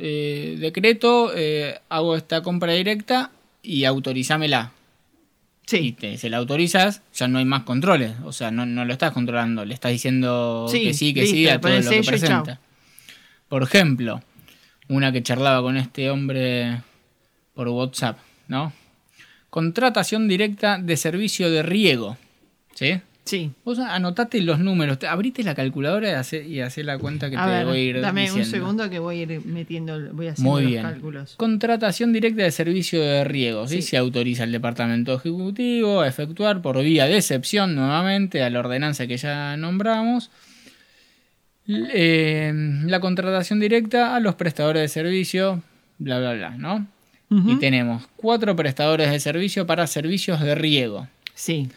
[0.00, 3.30] eh, decreto eh, hago esta compra directa
[3.62, 4.72] y autorizámela.
[5.66, 8.12] Y Sí, te, se la autorizas, ya no hay más controles.
[8.24, 11.48] O sea, no, no lo estás controlando, le estás diciendo Sí, que sí, que sí
[11.48, 12.60] a todo lo que y presenta.
[13.48, 14.22] Por ejemplo,
[14.88, 16.82] una que charlaba con este hombre
[17.54, 18.72] por WhatsApp, ¿no?
[19.48, 22.18] Contratación directa de servicio de riego.
[22.74, 23.00] ¿Sí?
[23.24, 23.52] Sí.
[23.64, 27.36] Vos anotate los números, te- abrite la calculadora y hacé, y hacé la cuenta que
[27.38, 30.26] A te ver, voy a ir dame un segundo que voy a ir metiendo, voy
[30.28, 30.82] haciendo Muy los bien.
[30.82, 31.34] cálculos.
[31.36, 33.66] Contratación directa de servicio de riego.
[33.66, 33.76] ¿sí?
[33.76, 33.88] Sí.
[33.88, 39.06] Se autoriza al Departamento Ejecutivo a efectuar por vía de excepción nuevamente a la ordenanza
[39.06, 40.30] que ya nombramos
[41.66, 42.52] eh,
[42.84, 45.62] la contratación directa a los prestadores de servicio,
[45.98, 46.86] bla, bla, bla, ¿no?
[47.30, 47.52] Ujú.
[47.52, 51.68] Y tenemos cuatro prestadores de servicio para servicios de riego, Sí,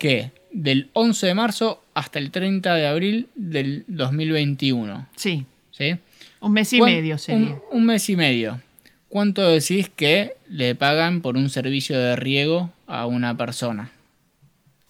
[0.00, 5.44] que del 11 de marzo hasta el 30 de abril del 2021, sí.
[5.70, 5.96] ¿sí?
[6.40, 7.46] Un mes y ¿Cuán- medio sería.
[7.48, 8.60] Un, un mes y medio.
[9.08, 13.90] ¿Cuánto decís que le pagan por un servicio de riego a una persona?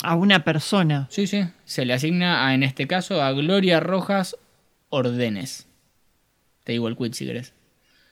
[0.02, 1.06] A una persona.
[1.10, 1.44] Sí, sí.
[1.64, 4.36] Se le asigna, a, en este caso, a Gloria Rojas
[4.90, 5.66] Ordenes.
[6.64, 7.52] Te digo el quit si querés.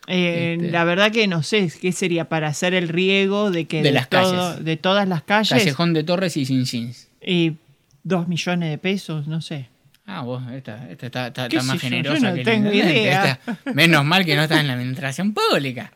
[0.08, 3.82] Eh, Este- La verdad que no sé qué sería para hacer el riego de que
[3.82, 4.64] De las todo- calles.
[4.64, 7.08] de todas las calles Callejón de Torres y Sinchins.
[7.26, 7.56] Y
[8.02, 9.68] dos millones de pesos, no sé.
[10.06, 11.88] Ah, vos, esta, esta está, está- ¿Qué está más yo?
[11.88, 13.40] generosa Yo no que tengo idea.
[13.44, 15.92] Esta- menos mal que no está en la administración pública.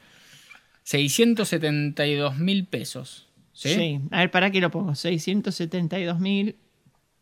[1.01, 3.27] 672 mil pesos.
[3.53, 4.01] ¿sí?
[4.11, 4.95] A ver, ¿para qué lo pongo?
[4.95, 6.57] 672 mil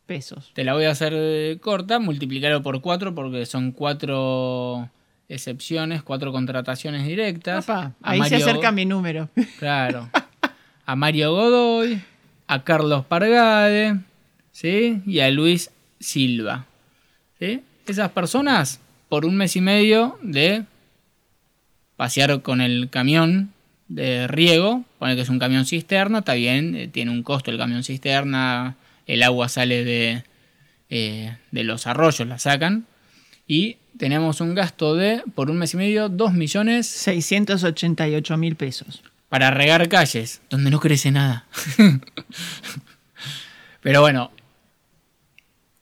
[0.05, 0.51] pesos.
[0.55, 4.89] Te la voy a hacer eh, corta, multiplicarlo por cuatro porque son cuatro
[5.27, 7.65] excepciones, cuatro contrataciones directas.
[7.65, 9.29] Papá, A ahí se acerca mi número.
[9.59, 10.09] Claro.
[10.85, 12.01] A Mario Godoy,
[12.49, 13.99] a Carlos Pargade,
[14.51, 15.03] ¿sí?
[15.05, 16.65] Y a Luis Silva.
[17.39, 17.61] ¿Sí?
[17.85, 20.63] Esas personas, por un mes y medio de
[21.95, 23.53] pasear con el camión
[23.87, 27.59] de riego, pone que es un camión cisterna, está bien, eh, tiene un costo el
[27.59, 30.23] camión cisterna, el agua sale de,
[30.89, 32.87] eh, de los arroyos, la sacan,
[33.47, 39.03] y tenemos un gasto de, por un mes y medio, 2 millones 688 mil pesos.
[39.29, 41.45] Para regar calles, donde no crece nada.
[43.81, 44.31] Pero bueno,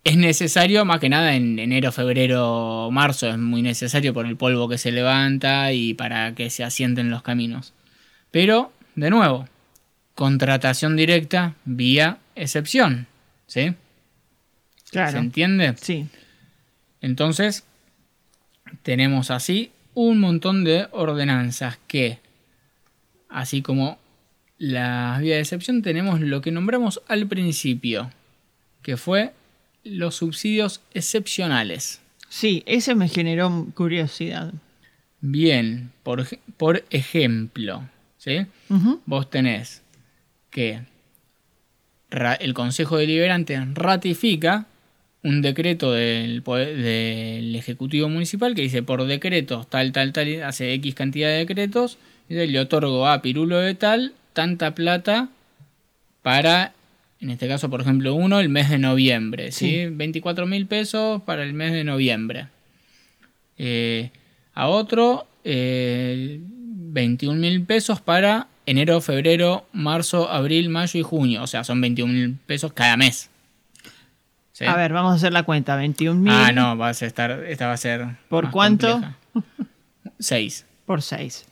[0.03, 4.69] es necesario más que nada en enero, febrero, marzo, es muy necesario por el polvo
[4.69, 7.73] que se levanta y para que se asienten los caminos.
[8.31, 9.47] Pero, de nuevo,
[10.15, 13.07] contratación directa vía excepción.
[13.47, 13.73] ¿Sí?
[14.83, 15.19] ¿Se Claro.
[15.19, 15.73] entiende?
[15.81, 16.07] Sí.
[17.01, 17.63] Entonces,
[18.83, 22.19] tenemos así un montón de ordenanzas que,
[23.30, 23.98] así como
[24.58, 28.10] las vías de excepción, tenemos lo que nombramos al principio,
[28.82, 29.34] que fue
[29.84, 32.02] los subsidios excepcionales.
[32.30, 34.54] Sí, ese me generó curiosidad.
[35.22, 37.88] Bien, por, por ejemplo,
[38.18, 38.46] ¿sí?
[38.70, 39.02] Ujú.
[39.06, 39.82] vos tenés
[40.50, 40.82] que
[42.40, 44.66] el Consejo Deliberante ratifica
[45.24, 50.96] un decreto del, del Ejecutivo Municipal que dice por decretos tal, tal, tal, hace X
[50.96, 51.98] cantidad de decretos,
[52.30, 55.30] le otorgo a Pirulo de tal tanta plata
[56.22, 56.74] para,
[57.20, 59.70] en este caso, por ejemplo, uno, el mes de noviembre, ¿sí?
[59.70, 59.86] Sí.
[59.88, 62.48] 24 mil pesos para el mes de noviembre.
[63.58, 64.12] Eh,
[64.54, 71.42] a otro, eh, 21 mil pesos para enero, febrero, marzo, abril, mayo y junio.
[71.42, 73.32] O sea, son 21 mil pesos cada mes.
[74.52, 74.66] ¿Sí?
[74.66, 75.76] A ver, vamos a hacer la cuenta.
[75.76, 78.06] 21 mil Ah, no, vas a estar, esta va a ser.
[78.30, 78.92] ¿Por cuánto?
[78.92, 79.18] compleja.
[80.20, 80.66] 6.
[80.86, 81.46] por 6.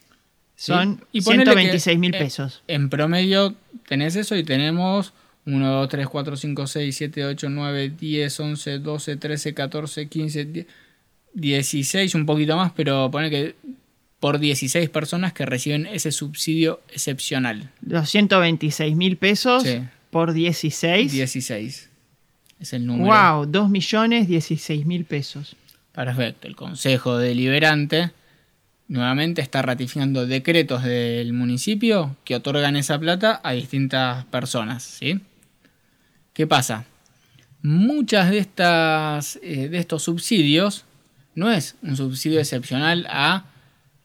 [0.55, 2.63] Son Y ponele 126 mil pesos.
[2.67, 3.55] En promedio
[3.87, 5.13] tenés eso y tenemos
[5.45, 10.45] 1, 2, 3, 4, 5, 6, 7, 8, 9, 10, 11, 12, 13, 14, 15,
[10.45, 10.65] 10,
[11.33, 13.55] 16, un poquito más, pero pone que
[14.19, 17.69] por 16 personas que reciben ese subsidio excepcional.
[17.85, 19.81] Los 126 mil pesos Sí.
[20.09, 21.11] por 16.
[21.11, 21.89] 16
[22.61, 23.13] es el número.
[23.13, 25.55] Wow, 2 millones 16 mil pesos.
[25.93, 26.47] Perfecto.
[26.47, 28.11] El Consejo Deliberante
[28.87, 34.83] nuevamente está ratificando decretos del municipio que otorgan esa plata a distintas personas.
[34.83, 35.19] ¿sí?
[36.33, 36.85] ¿Qué pasa?
[37.61, 40.85] Muchas de, estas, eh, de estos subsidios
[41.33, 43.45] no es un subsidio excepcional a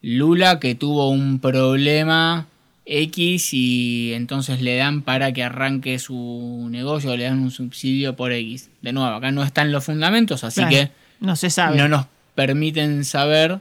[0.03, 2.47] Lula que tuvo un problema
[2.87, 8.33] X y entonces le dan para que arranque su negocio, le dan un subsidio por
[8.33, 8.71] X.
[8.83, 11.77] De nuevo, acá no están los fundamentos, así Claro, que no se sabe.
[11.77, 13.61] no nos permiten saber,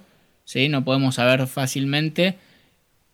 [0.50, 0.68] ¿sí?
[0.68, 2.36] no podemos saber fácilmente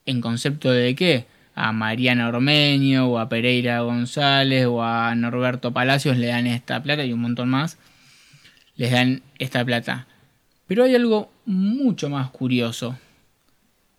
[0.05, 1.25] en concepto de qué.
[1.53, 7.03] A Mariana Ormeño o a Pereira González o a Norberto Palacios le dan esta plata
[7.03, 7.77] y un montón más.
[8.77, 10.07] Les dan esta plata.
[10.67, 12.97] Pero hay algo mucho más curioso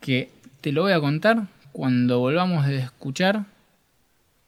[0.01, 0.29] que
[0.61, 3.45] te lo voy a contar cuando volvamos de escuchar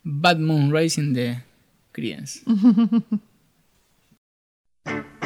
[0.03, 1.43] Bad Moon Racing de
[1.91, 2.41] Creedence.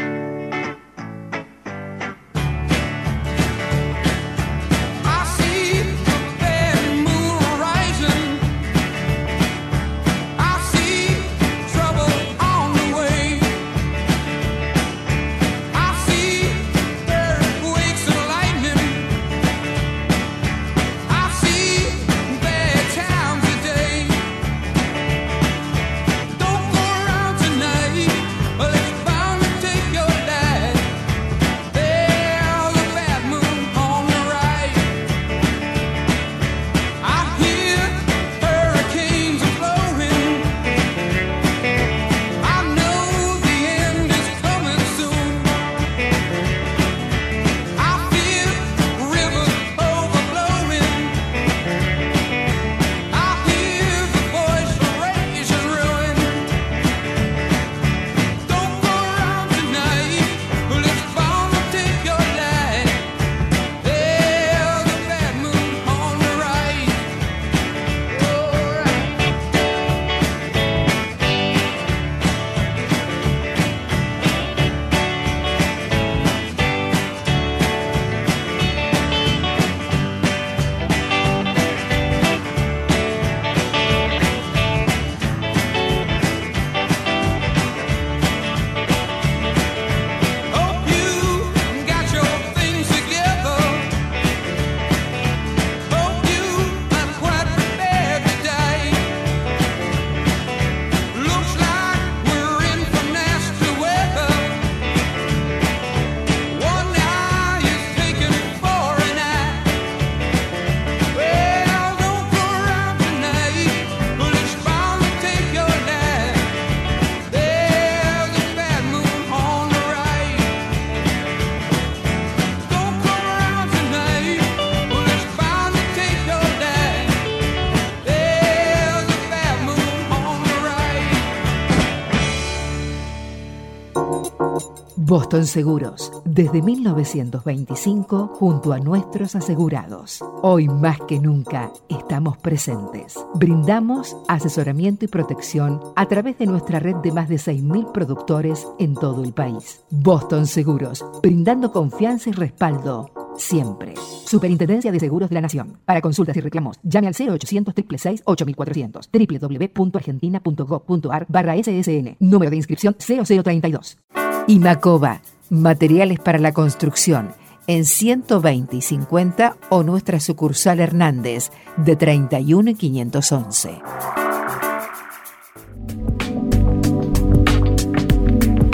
[135.13, 140.23] Boston Seguros, desde 1925 junto a nuestros asegurados.
[140.41, 143.23] Hoy más que nunca estamos presentes.
[143.35, 148.95] Brindamos asesoramiento y protección a través de nuestra red de más de 6.000 productores en
[148.95, 149.83] todo el país.
[149.91, 153.93] Boston Seguros, brindando confianza y respaldo siempre.
[154.25, 155.77] Superintendencia de Seguros de la Nación.
[155.85, 162.15] Para consultas y reclamos, llame al 0800 666 8400 www.argentina.gov.ar barra SSN.
[162.19, 163.99] Número de inscripción 0032.
[164.47, 165.21] Imacoba.
[165.49, 167.29] Materiales para la construcción.
[167.65, 173.81] En 120 y 50 o nuestra sucursal Hernández de 31 y 511.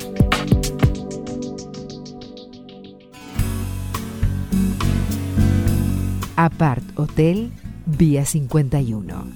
[6.36, 7.52] Apart Hotel,
[7.86, 9.26] Vía 51.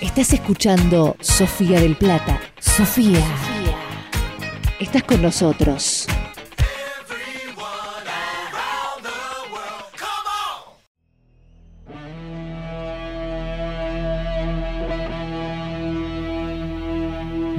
[0.00, 2.40] Estás escuchando Sofía del Plata.
[2.58, 3.22] Sofía
[4.78, 6.06] estás con nosotros.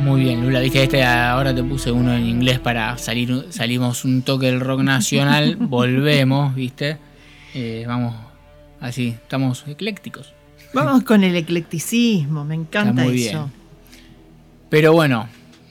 [0.07, 4.21] Muy bien, Lula, viste, este ahora te puse uno en inglés para salir, salimos un
[4.21, 6.97] toque del rock nacional, volvemos, viste,
[7.53, 8.15] eh, vamos
[8.79, 10.33] así, estamos eclécticos.
[10.73, 13.11] Vamos con el eclecticismo, me encanta eso.
[13.11, 13.37] Bien.
[14.69, 15.27] Pero bueno,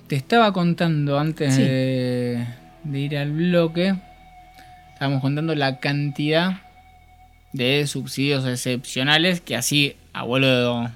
[0.07, 2.47] te estaba contando antes de,
[2.93, 3.97] ir al bloque,
[4.93, 6.61] estábamos contando la cantidad
[7.55, 10.91] de subsidios excepcionales que así, abuelo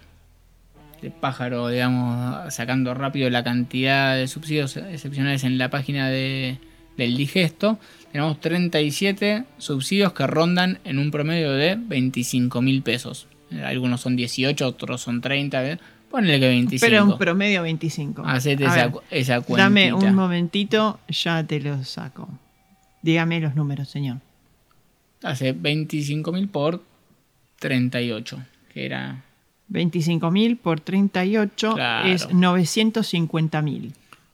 [1.03, 6.59] de, pájaro, digamos, sacando rápido la cantidad de subsidios excepcionales en la página de,
[6.97, 7.79] del digesto,
[8.13, 13.29] tenemos 37 subsidios que rondan en un promedio de 25 mil pesos.
[13.65, 15.79] Algunos son 18, otros son 30.
[16.11, 16.87] Ponle que 25.
[16.87, 18.23] Pero un promedio 25.
[18.25, 19.65] Hacete esa, esa cuenta.
[19.65, 22.29] Dame un momentito, ya te lo saco.
[23.03, 24.19] Dígame los números, señor.
[25.23, 26.83] Hace 25.000 por
[27.59, 28.39] 38,
[28.73, 29.25] que era...
[29.71, 33.93] 25.000 por 38 es 950.000.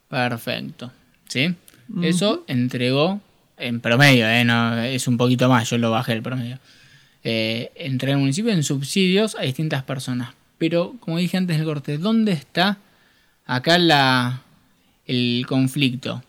[0.08, 0.92] Perfecto.
[1.28, 1.54] ¿Sí?
[2.02, 3.20] Eso entregó
[3.56, 4.44] en promedio, ¿eh?
[4.44, 6.58] no, es un poquito más, yo lo bajé el promedio.
[7.22, 10.34] Eh, entre el municipio en subsidios a distintas personas.
[10.58, 12.78] Pero, como dije antes del corte, ¿dónde está
[13.44, 14.42] acá la,
[15.06, 16.22] el conflicto?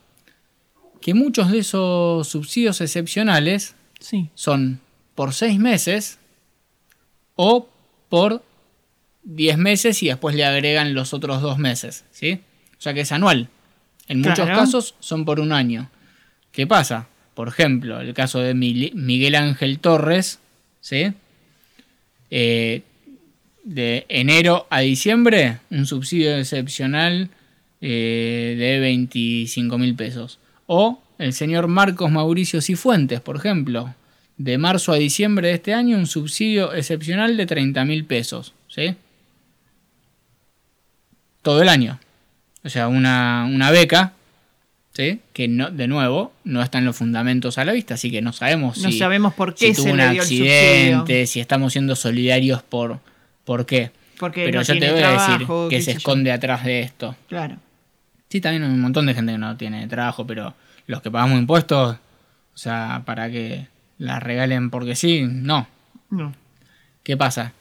[1.02, 3.76] Que muchos de esos subsidios excepcionales
[4.36, 4.80] son
[5.16, 6.20] por seis meses
[7.36, 7.70] o
[8.10, 8.44] por
[9.28, 12.06] diez meses y después le agregan los otros dos meses.
[12.12, 12.40] ¿sí?
[12.78, 13.50] O sea que es anual.
[14.08, 15.90] En muchos casos son por un año.
[16.52, 17.08] ¿Qué pasa?
[17.34, 20.40] Por ejemplo, el caso de Miguel Ángel Torres,
[20.82, 21.14] ¿sí?
[22.32, 22.82] Eh,
[23.64, 27.30] de enero a diciembre, un subsidio excepcional
[27.82, 30.40] eh, de 25 mil pesos.
[30.68, 33.94] O el señor Marcos Mauricio Cifuentes, por ejemplo,
[34.38, 38.54] de marzo a diciembre de este año, un subsidio excepcional de 30 mil pesos.
[38.68, 38.96] ¿sí?
[41.48, 41.98] Todo el año.
[42.66, 44.12] O sea, una, una beca
[44.92, 45.22] ¿sí?
[45.32, 48.80] Que no, de nuevo, no están los fundamentos a la vista, así que no sabemos
[48.80, 51.72] No si, sabemos por qué si se tuvo un le dio el accidente, si estamos
[51.72, 53.00] siendo solidarios por,
[53.46, 53.92] por qué.
[54.20, 55.98] Porque Pero no yo te voy a decir trabajo, que se sé yo.
[56.00, 57.16] esconde atrás de esto.
[57.30, 57.56] Claro.
[58.28, 60.54] Sí, también hay un montón de gente que no tiene trabajo, pero
[60.86, 63.68] los que pagamos impuestos, o sea, para que
[64.00, 65.66] la regalen porque sí, no.
[66.10, 66.34] No.
[67.04, 67.54] ¿Qué pasa?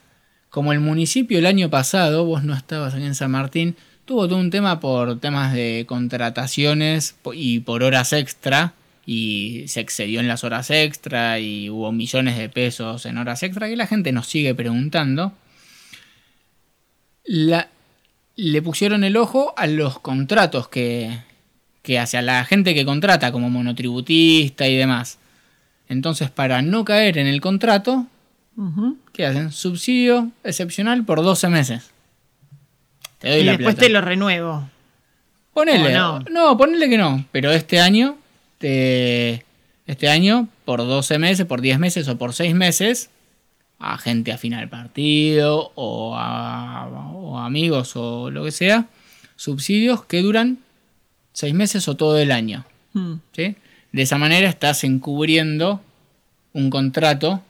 [0.51, 4.39] Como el municipio el año pasado, vos no estabas aquí en San Martín, tuvo todo
[4.39, 8.75] un tema por temas de contrataciones y por horas extra,
[9.07, 13.69] y se excedió en las horas extra y hubo millones de pesos en horas extra
[13.69, 15.33] que la gente nos sigue preguntando.
[17.25, 21.21] Le pusieron el ojo a los contratos que,
[21.83, 25.19] que hace a la gente que contrata como monotributista y demás.
[25.89, 28.09] Entonces, para no caer en el contrato,
[28.57, 28.97] Ujú.
[29.13, 29.53] ¿Qué hacen?
[29.53, 31.91] Subsidio excepcional por 12 meses.
[33.19, 33.87] Te doy Y la después plata.
[33.87, 34.69] te lo renuevo.
[35.53, 35.97] Ponele.
[35.99, 36.21] ¿O no?
[36.31, 36.57] no?
[36.57, 37.25] ponele que no.
[37.33, 38.17] Pero este año,
[38.59, 39.45] te,
[39.87, 43.11] este año, por 12 meses, por 10 meses o por 6 meses,
[43.79, 48.87] a gente afín al partido o a, o a amigos o lo que sea,
[49.37, 50.59] subsidios que duran
[51.33, 52.65] 6 meses o todo el año.
[52.95, 53.15] Mm.
[53.33, 53.57] ¿sí?
[53.93, 55.81] De esa manera estás encubriendo
[56.53, 57.43] un contrato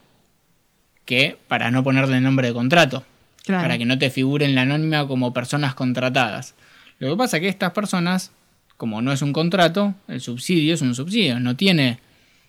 [1.07, 3.05] que, para no ponerle nombre de contrato,
[3.45, 3.63] Claro.
[3.63, 6.55] para que no te figure en la anónima como personas contratadas.
[6.99, 8.33] Lo que pasa es que estas personas,
[8.77, 12.01] como no es un contrato, el subsidio es un subsidio, no tiene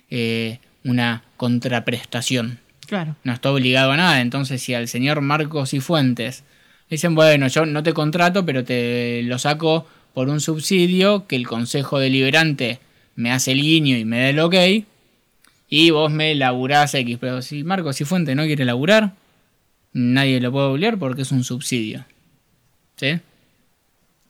[0.09, 3.15] eh, una contraprestación, Claro.
[3.23, 4.21] no está obligado a nada.
[4.21, 6.43] Entonces, si al señor Marcos y Fuentes
[6.89, 11.35] le dicen, bueno, yo no te contrato, pero te lo saco por un subsidio que
[11.35, 12.79] el Consejo Deliberante
[13.15, 14.55] me hace el guiño y me da el ok,
[15.69, 19.13] y vos me laburás X, pero si Marcos y Fuentes no quiere laburar,
[19.93, 22.05] nadie lo puede obligar porque es un subsidio.
[22.95, 23.19] ¿Sí?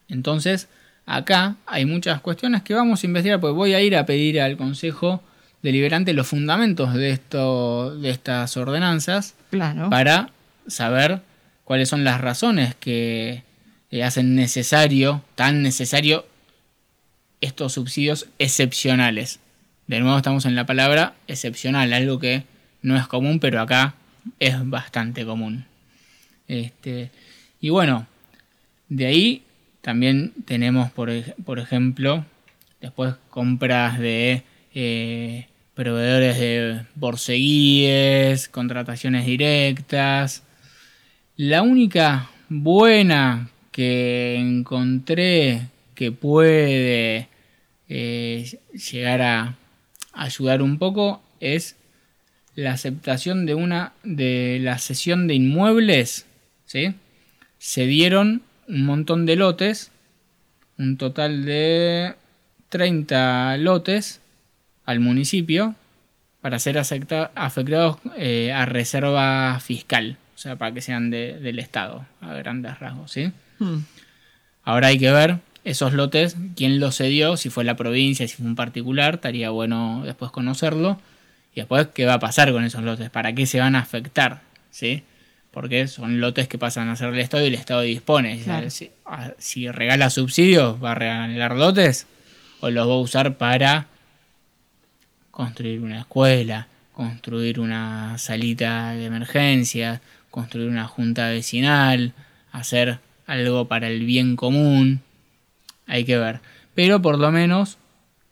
[0.10, 0.68] Entonces,
[1.06, 4.58] acá hay muchas cuestiones que vamos a investigar, porque voy a ir a pedir al
[4.58, 5.22] Consejo
[5.64, 9.90] Deliberante los fundamentos de, esto, de estas ordenanzas Claro.
[9.90, 10.30] para
[10.68, 11.22] saber
[11.64, 13.44] cuáles son las razones que
[13.92, 16.26] eh, hacen necesario, tan necesario,
[17.42, 19.40] estos subsidios excepcionales.
[19.88, 22.44] De nuevo estamos en la palabra excepcional, algo que
[22.82, 23.96] no es común, pero acá
[24.38, 25.66] es bastante común.
[26.50, 27.10] Este,
[27.62, 28.06] y bueno,
[28.90, 29.44] de ahí
[29.80, 31.10] también tenemos, por,
[31.46, 32.26] por ejemplo,
[32.82, 34.44] después compras de
[34.76, 40.44] eh, proveedores de borseguíes, contrataciones directas.
[41.38, 47.30] La única buena que encontré que puede
[47.88, 48.60] eh,
[48.92, 49.56] llegar a
[50.18, 51.76] ayudar un poco es
[52.56, 56.26] la aceptación de una de la cesión de inmuebles,
[56.66, 56.96] ¿sí?
[57.60, 59.92] Se dieron un montón de lotes,
[60.78, 62.16] un total de
[62.70, 64.22] 30 lotes
[64.86, 65.76] al municipio
[66.42, 71.60] para ser acepta- afectados eh, a reserva fiscal, o sea, para que sean de- del
[71.60, 73.32] Estado, a grandes rasgos, ¿sí?
[73.60, 73.78] Mm.
[74.64, 78.46] Ahora hay que ver esos lotes, quién los cedió, si fue la provincia, si fue
[78.46, 80.98] un particular, estaría bueno después conocerlo.
[81.54, 83.10] Y después, ¿qué va a pasar con esos lotes?
[83.10, 84.42] ¿Para qué se van a afectar?
[84.72, 85.04] ¿Sí?
[85.52, 88.40] Porque son lotes que pasan a ser del Estado y el Estado dispone.
[88.42, 88.70] Claro.
[88.70, 88.92] Si,
[89.40, 92.08] si regala subsidios, ¿va a regalar lotes?
[92.62, 93.88] ¿O los va a usar para
[95.32, 100.00] construir una escuela, construir una salita de emergencia,
[100.32, 102.14] construir una junta vecinal,
[102.54, 105.02] hacer algo para el bien común?
[105.88, 106.42] Hay que ver.
[106.76, 107.78] Pero por lo menos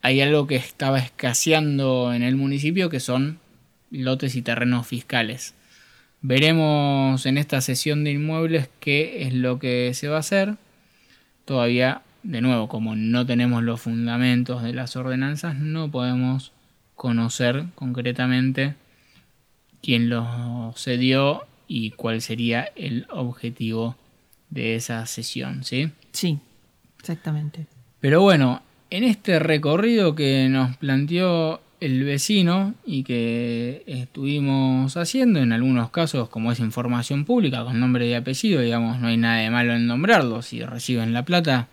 [0.01, 3.39] hay algo que estaba escaseando en el municipio que son
[3.89, 5.55] lotes y terrenos fiscales.
[6.21, 10.55] Veremos en esta sesión de inmuebles qué es lo que se va a hacer.
[11.45, 16.51] Todavía, de nuevo, como no tenemos los fundamentos de las ordenanzas, no podemos
[16.95, 18.75] conocer concretamente
[19.81, 23.95] quién lo cedió y cuál sería el objetivo
[24.49, 25.91] de esa sesión, ¿sí?
[26.11, 26.39] Sí,
[27.05, 27.67] exactamente.
[27.99, 35.51] Pero bueno, en este recorrido que nos planteó el vecino y que estuvimos haciendo, en
[35.51, 39.51] algunos casos como es información pública con nombre y apellido, digamos, no hay nada de
[39.51, 41.67] malo en nombrarlo, si reciben la plata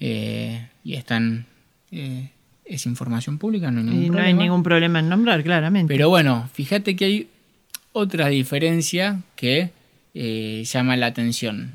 [0.00, 1.46] eh, y están...
[1.90, 2.30] eh,
[2.68, 4.42] es información pública, no hay ningún Y no hay problema.
[4.42, 5.92] ningún problema en nombrar, claramente.
[5.92, 7.28] Pero bueno, fíjate que hay
[7.92, 9.70] otra diferencia que
[10.12, 11.72] eh, llama la atención.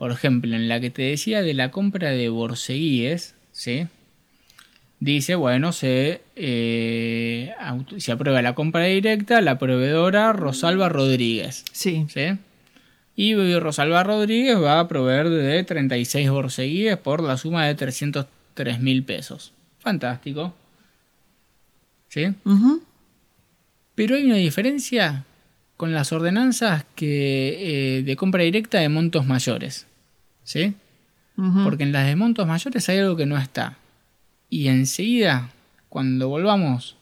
[0.00, 3.86] Por ejemplo, en la que te decía de la compra de borseguíes, ¿sí?
[4.98, 7.52] Dice, bueno, se, eh,
[7.98, 11.66] se aprueba la compra directa, la proveedora Rosalba Rodríguez.
[11.72, 12.06] Sí.
[12.08, 12.38] ¿sí?
[13.14, 19.04] Y Rosalba Rodríguez va a proveer de 36 borseguíes por la suma de 303 mil
[19.04, 19.52] pesos.
[19.80, 20.54] fantástico.
[22.08, 22.24] ¿Sí?
[23.94, 25.26] Pero hay una diferencia
[25.76, 29.86] con las ordenanzas que, eh, de compra directa de montos mayores.
[30.50, 30.74] ¿Sí?
[31.36, 33.76] Porque en las de montos mayores hay algo que no está.
[34.48, 35.50] Y enseguida,
[35.88, 36.96] cuando volvamos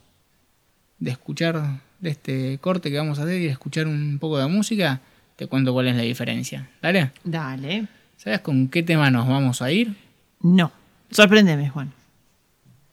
[0.99, 4.49] de escuchar de este corte que vamos a hacer y de escuchar un poco de
[4.49, 5.01] música,
[5.37, 6.69] te cuento cuál es la diferencia.
[6.83, 7.13] ¿Dale?
[7.25, 7.89] Dale.
[8.19, 9.97] ¿Sabes con qué tema nos vamos a ir?
[10.43, 10.71] No.
[11.11, 11.91] Sorpréndeme, Juan.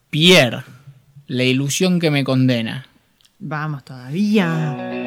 [0.09, 0.63] Pierre,
[1.27, 2.87] la ilusión que me condena.
[3.39, 5.03] Vamos todavía.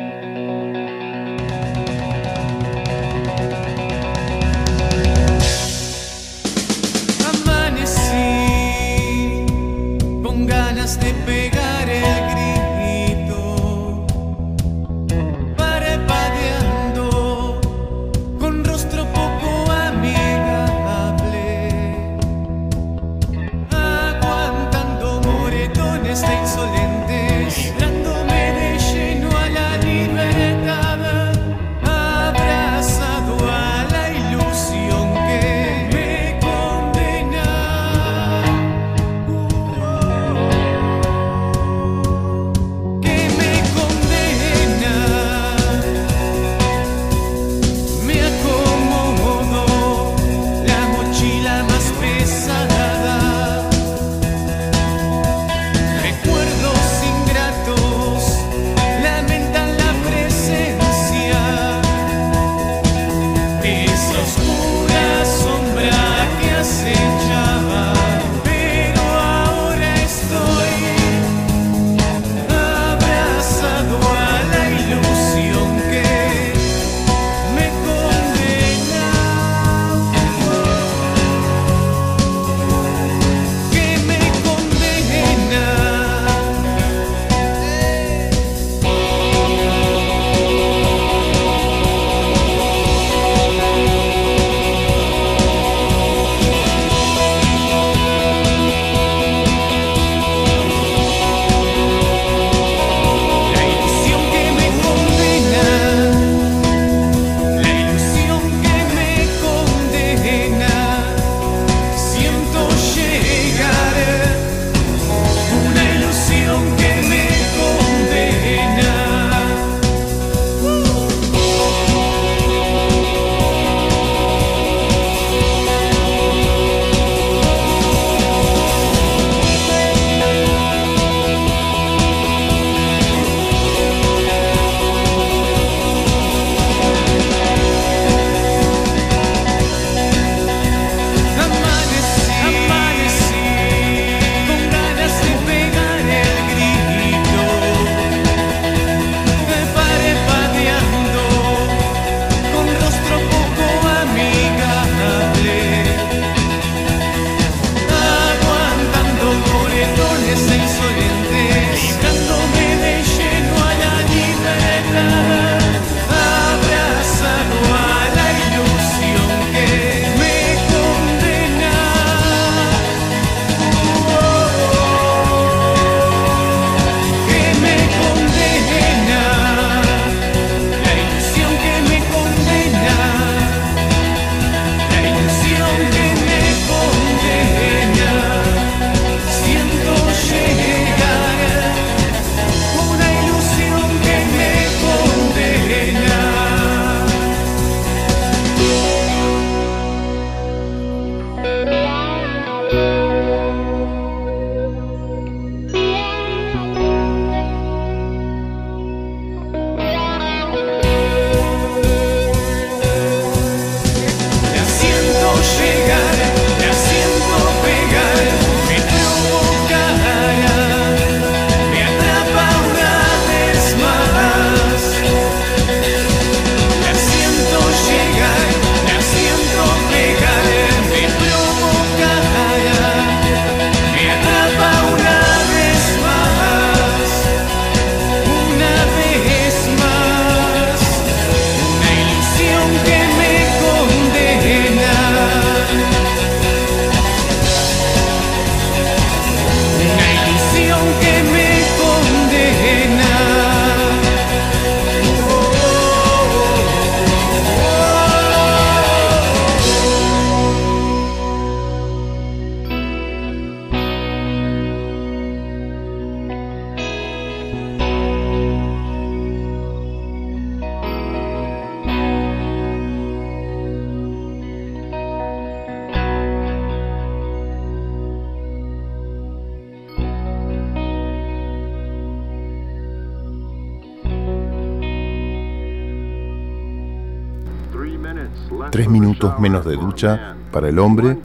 [289.69, 291.17] De ducha para el hombre,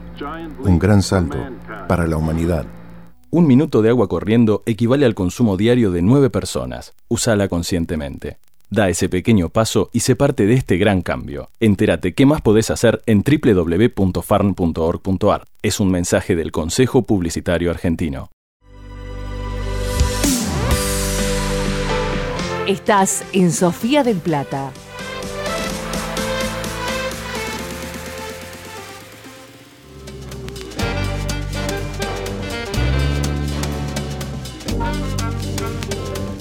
[0.64, 1.38] un gran salto
[1.88, 2.66] para la humanidad.
[3.30, 6.94] Un minuto de agua corriendo equivale al consumo diario de nueve personas.
[7.08, 8.38] Úsala conscientemente.
[8.70, 11.50] Da ese pequeño paso y sé parte de este gran cambio.
[11.60, 15.44] Entérate qué más podés hacer en www.farn.org.ar.
[15.62, 18.30] Es un mensaje del Consejo Publicitario Argentino.
[22.66, 24.72] Estás en Sofía del Plata.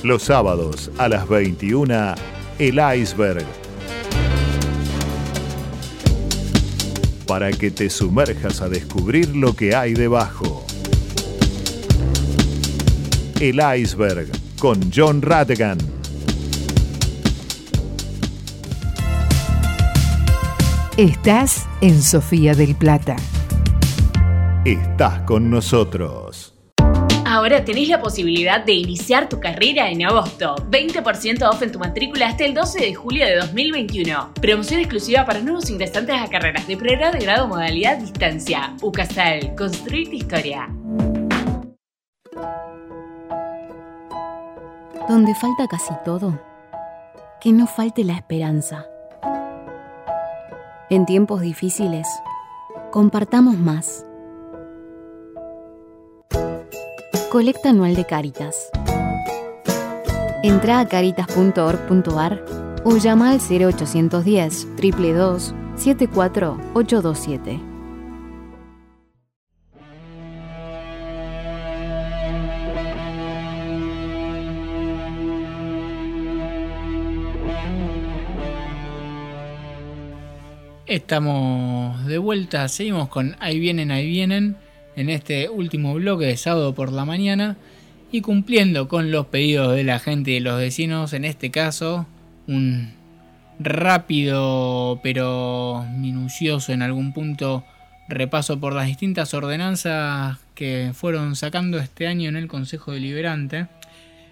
[0.04, 2.16] Los sábados a las 21,
[2.60, 3.46] El Iceberg.
[7.26, 10.66] Para que te sumerjas a descubrir lo que hay debajo.
[13.40, 14.28] El Iceberg
[14.60, 15.78] con John Rattigan.
[20.98, 23.16] Estás en Sofía del Plata.
[24.66, 26.53] Estás con nosotros.
[27.34, 30.56] Ahora tenés la posibilidad de iniciar tu carrera en agosto.
[30.70, 34.36] 20% off en tu matrícula hasta el 12 de julio de 2021.
[34.40, 38.76] Promoción exclusiva para nuevos ingresantes a carreras de pregrado de grado modalidad distancia.
[38.84, 40.70] UCASAL, construir tu historia.
[45.10, 46.40] Donde falta casi todo,
[47.42, 48.86] que no falte la esperanza.
[50.92, 52.08] En tiempos difíciles,
[52.92, 54.06] compartamos más.
[57.34, 58.70] Colecta anual de Caritas.
[60.44, 62.46] Entra a caritas.org.ar
[62.84, 67.60] o llama al 0810 322 74827.
[80.86, 84.58] Estamos de vuelta, seguimos con Ahí vienen, ahí vienen,
[84.96, 87.58] en este último bloque de sábado por la mañana
[88.12, 92.06] y cumpliendo con los pedidos de la gente y de los vecinos, en este caso
[92.48, 92.94] un
[93.60, 97.64] rápido pero minucioso en algún punto
[98.08, 103.68] repaso por las distintas ordenanzas que fueron sacando este año en el Consejo Deliberante.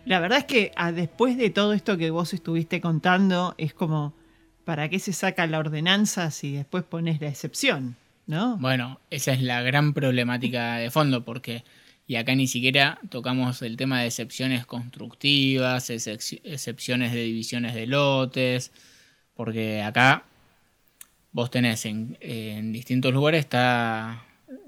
[0.06, 4.14] La verdad es que ah, después de todo esto que vos estuviste contando, es como,
[4.66, 7.96] ¿para qué se saca la ordenanza si después pones la excepción?
[8.28, 8.58] ¿No?
[8.58, 11.64] Bueno, esa es la gran problemática de fondo, porque,
[12.08, 17.88] y acá ni siquiera tocamos el tema de excepciones constructivas, excep- excepciones de divisiones de
[17.88, 18.72] lotes,
[19.34, 20.24] porque acá
[21.32, 24.24] vos tenés en, en distintos lugares, está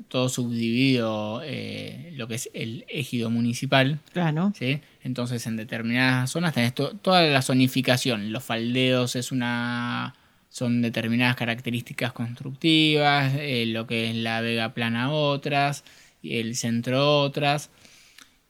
[0.08, 3.99] todo subdividido eh, lo que es el ejido municipal.
[4.14, 4.54] Claro.
[4.58, 4.80] ¿sí?
[5.01, 8.32] Entonces en determinadas zonas tenés to- toda la zonificación.
[8.32, 10.16] Los faldeos es una
[10.54, 15.84] son determinadas características constructivas, eh, lo que es la vega plana otras,
[16.22, 17.72] y el centro otras.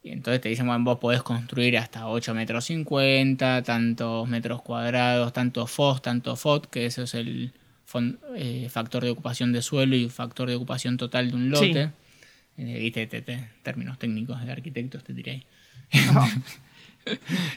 [0.03, 5.31] Y entonces te dicen, bueno, vos podés construir hasta 8 metros 50, tantos metros cuadrados,
[5.31, 7.53] tanto FOS, tanto FOT, que eso es el
[8.35, 11.89] eh, factor de ocupación de suelo y factor de ocupación total de un lote.
[12.57, 15.45] Eh, viste, te- te- términos técnicos de arquitectos te ahí.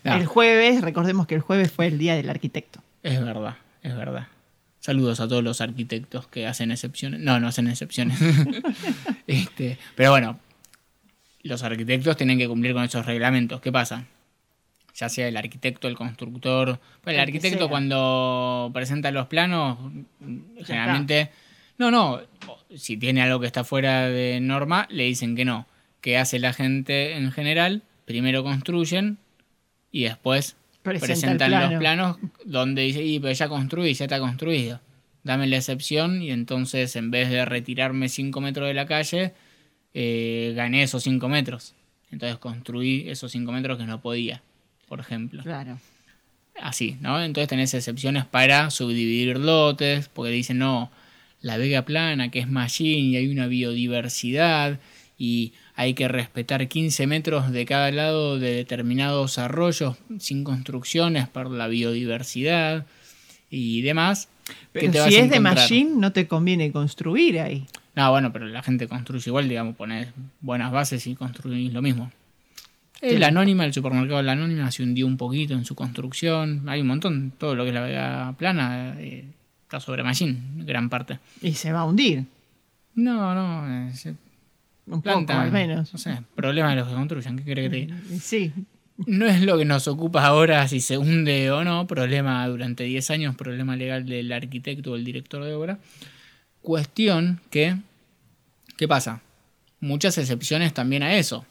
[0.04, 0.14] No.
[0.16, 2.80] El jueves, recordemos que el jueves fue el día del arquitecto.
[3.02, 4.26] Es verdad, es verdad.
[4.86, 7.18] Saludos a todos los arquitectos que hacen excepciones.
[7.18, 8.20] No, no hacen excepciones.
[9.26, 10.38] este, pero bueno,
[11.42, 13.60] los arquitectos tienen que cumplir con esos reglamentos.
[13.60, 14.04] ¿Qué pasa?
[14.94, 16.78] Ya sea el arquitecto, el constructor.
[17.02, 19.76] Pues el El arquitecto cuando presenta los planos,
[20.64, 21.32] generalmente...
[21.78, 22.20] No, no.
[22.72, 25.66] Si tiene algo que está fuera de norma, le dicen que no.
[26.00, 27.82] ¿Qué hace la gente en general?
[28.04, 29.18] Primero construyen
[29.90, 30.54] y después
[30.90, 31.78] Presenta presentan los plano.
[31.78, 34.80] planos donde dice, y pero ya construí, ya está construido.
[35.24, 39.32] Dame la excepción y entonces en vez de retirarme 5 metros de la calle,
[39.94, 41.74] eh, gané esos 5 metros.
[42.10, 44.42] Entonces construí esos 5 metros que no podía,
[44.88, 45.42] por ejemplo.
[45.42, 45.78] Claro.
[46.60, 47.22] Así, ¿no?
[47.22, 50.90] Entonces tenés excepciones para subdividir lotes, porque dicen, no,
[51.40, 54.78] la vega plana, que es Mallín, y hay una biodiversidad,
[55.18, 61.50] y hay que respetar 15 metros de cada lado de determinados arroyos sin construcciones por
[61.50, 62.86] la biodiversidad
[63.50, 64.28] y demás.
[64.46, 65.38] ¿qué Pero te si es de?
[65.38, 67.66] Machine, no te conviene construir ahí.
[67.94, 72.10] No, bueno, pero la gente construye igual, digamos, poner buenas bases y construir lo mismo.
[73.02, 73.22] El.
[73.22, 76.66] Anónima, el supermercado de la Anónima se hundió un poquito en su construcción.
[76.68, 79.26] Hay un montón, todo lo que es la vega plana eh,
[79.62, 81.18] está sobre Machine, gran parte.
[81.42, 82.24] Y se va a hundir.
[82.94, 83.92] No, no, eh,
[84.86, 85.92] Un planta, poco, al menos.
[85.92, 87.96] No sé, problema de los que construyan, ¿qué querés que te diga?
[88.20, 88.52] Sí.
[89.06, 93.10] no es lo que nos ocupa ahora si se hunde o no, problema durante 10
[93.10, 95.78] años, problema legal del arquitecto o el director de obra.
[96.62, 97.76] Cuestión que,
[98.76, 99.20] ¿qué pasa?
[99.80, 101.44] Muchas excepciones también a eso.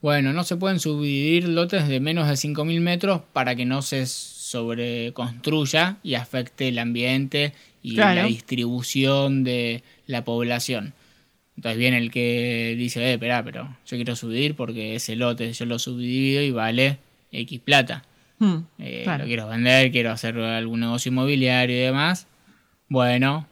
[0.00, 4.06] Bueno, no se pueden subdividir lotes de menos de 5.000 metros para que no se
[4.06, 7.52] sobreconstruya y afecte el ambiente
[7.82, 8.22] y Claro.
[8.22, 10.94] la distribución de la población.
[11.58, 15.64] Entonces viene el que dice, eh, espera, pero yo quiero subdividir porque ese lote yo
[15.66, 16.98] lo subdivido y vale
[17.32, 18.04] X plata.
[18.38, 19.24] Hmm, Eh, claro.
[19.24, 22.28] Lo quiero vender, quiero hacer algún negocio inmobiliario y demás.
[22.88, 23.48] Bueno,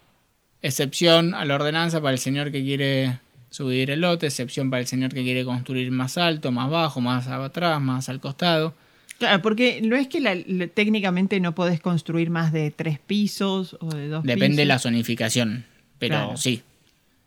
[0.63, 3.19] excepción a la ordenanza para el señor que quiere
[3.51, 7.27] subir el lote, excepción para el señor que quiere construir más alto, más bajo, más
[7.27, 8.73] atrás, más al costado.
[9.19, 13.77] Claro, porque no es que la- la- técnicamente no podés construir más de tres pisos
[13.81, 15.65] o de dos Depende de la zonificación,
[15.99, 16.37] pero Claro.
[16.37, 16.63] sí.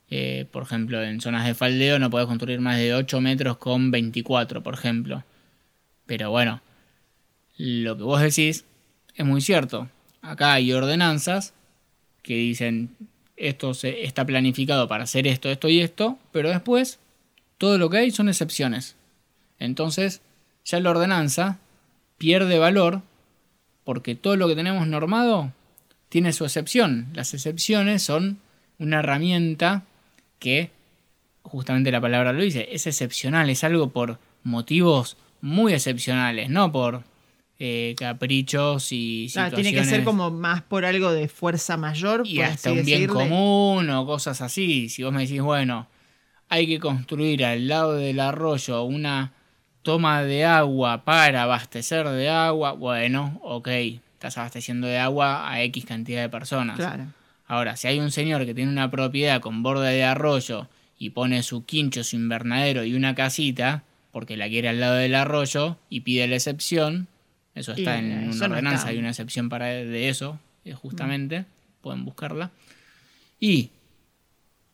[0.09, 3.91] Eh, por ejemplo, en zonas de faldeo no puedes construir más de 8 metros con
[3.91, 5.23] 24, por ejemplo.
[6.05, 6.61] Pero bueno,
[7.57, 8.65] lo que vos decís
[9.15, 9.89] es muy cierto.
[10.21, 11.53] Acá hay ordenanzas
[12.23, 12.95] que dicen
[13.39, 16.99] esto se, está planificado para hacer esto, esto y esto, pero después
[17.57, 18.95] todo lo que hay son excepciones.
[19.59, 20.21] Entonces,
[20.65, 21.59] ya la ordenanza
[22.17, 23.01] pierde valor
[23.83, 25.53] porque todo lo que tenemos normado
[26.09, 27.07] tiene su excepción.
[27.13, 28.39] Las excepciones son
[28.77, 29.83] una herramienta
[30.39, 30.71] que,
[31.43, 37.03] justamente la palabra lo dice, es excepcional, es algo por motivos muy excepcionales, no por
[37.59, 42.23] eh, caprichos y Claro, situaciones tiene que ser como más por algo de fuerza mayor.
[42.25, 43.29] y por hasta así un bien decirle.
[43.29, 44.89] común o cosas así.
[44.89, 45.87] Si vos me decís, bueno,
[46.47, 49.33] hay que construir al lado del arroyo una
[49.81, 53.67] toma de agua para abastecer de agua, bueno, ok,
[54.13, 56.77] estás abasteciendo de agua a X cantidad de personas.
[56.77, 57.07] Claro.
[57.49, 60.69] Ahora, si hay un señor que tiene una propiedad con borde de arroyo
[60.99, 65.15] y pone su quincho, su invernadero y una casita, porque la quiere al lado del
[65.15, 67.07] arroyo y pide la excepción,
[67.55, 68.89] eso está Y en eso una no ordenanza, está.
[68.89, 71.45] hay una excepción para de eso, eh, justamente,
[71.81, 72.51] pueden buscarla.
[73.39, 73.71] Y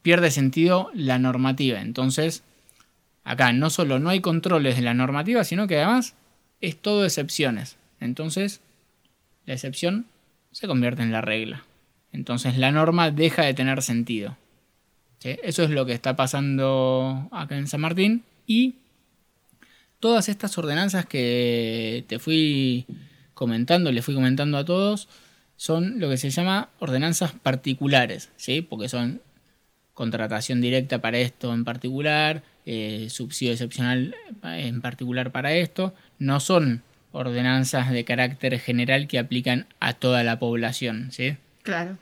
[0.02, 1.80] pierde sentido la normativa.
[1.80, 2.44] Entonces,
[3.24, 6.16] acá no solo no hay controles de la normativa, sino que además
[6.60, 7.78] es todo excepciones.
[8.02, 8.60] Entonces,
[9.46, 10.08] la excepción
[10.52, 11.64] se convierte en la regla.
[12.16, 14.38] Entonces la norma deja de tener sentido.
[15.22, 18.24] Eso es lo que está pasando acá en San Martín.
[18.48, 18.76] Y
[20.00, 22.86] todas estas ordenanzas que te fui
[23.34, 25.10] comentando, le fui comentando a todos,
[25.58, 28.62] son lo que se llama ordenanzas particulares, ¿sí?
[28.62, 29.22] Porque son
[29.94, 36.84] contratación directa para esto en particular, eh, subsidio excepcional en particular para esto, no son
[37.12, 41.38] ordenanzas de carácter general que aplican a toda la población, ¿sí?
[41.64, 41.98] Claro.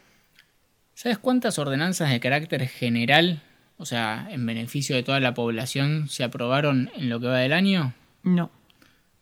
[0.95, 3.41] ¿Sabes cuántas ordenanzas de carácter general,
[3.77, 7.53] o sea, en beneficio de toda la población, se aprobaron en lo que va del
[7.53, 7.93] año?
[8.23, 8.51] No.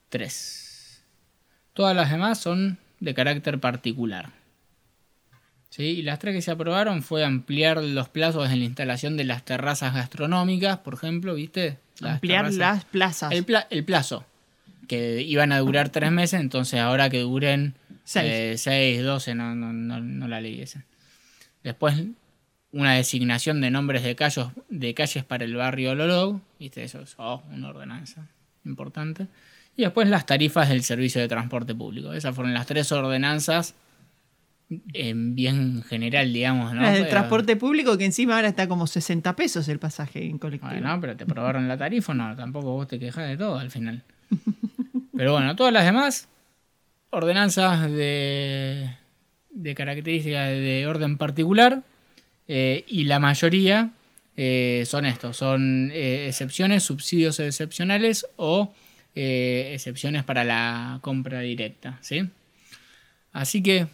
[0.10, 1.04] Tres.
[1.74, 4.30] Todas las demás son de carácter particular.
[5.70, 5.84] ¿Sí?
[5.84, 9.46] Y las tres que se aprobaron fue ampliar los plazos en la instalación de las
[9.46, 11.78] terrazas gastronómicas, por ejemplo, ¿viste?
[12.02, 12.58] Las Ampliar terrazas.
[12.60, 13.32] las plazas.
[13.32, 14.26] El, pla- el plazo.
[14.90, 18.30] Que iban a durar tres meses, entonces ahora que duren Seis.
[18.30, 20.84] eh, seis, doce, no, no, no, no la leí esa.
[21.64, 21.95] Después,
[22.72, 26.84] una designación de nombres de, callos, de calles para el barrio Lolog, ¿viste?
[26.84, 28.28] Eso es oh, una ordenanza
[28.66, 29.28] importante.
[29.76, 32.14] Y después las tarifas del servicio de transporte público.
[32.14, 33.76] Esas fueron las tres ordenanzas
[34.93, 36.82] en bien general, digamos, ¿no?
[36.82, 40.72] Las del transporte público que encima ahora está como 60 pesos el pasaje en colectivo.
[40.72, 44.03] Bueno, pero te probaron la tarifa, no, tampoco vos te quejas de todo al final.
[45.16, 46.30] Pero bueno, todas las demás,
[47.12, 48.89] ordenanzas de,
[49.54, 51.84] de características de orden particular,
[52.47, 53.91] eh, y la mayoría
[54.38, 58.74] eh, son estos, son eh, excepciones, subsidios excepcionales o
[59.14, 62.30] excepciones para la compra directa, ¿sí?
[63.34, 63.88] Así que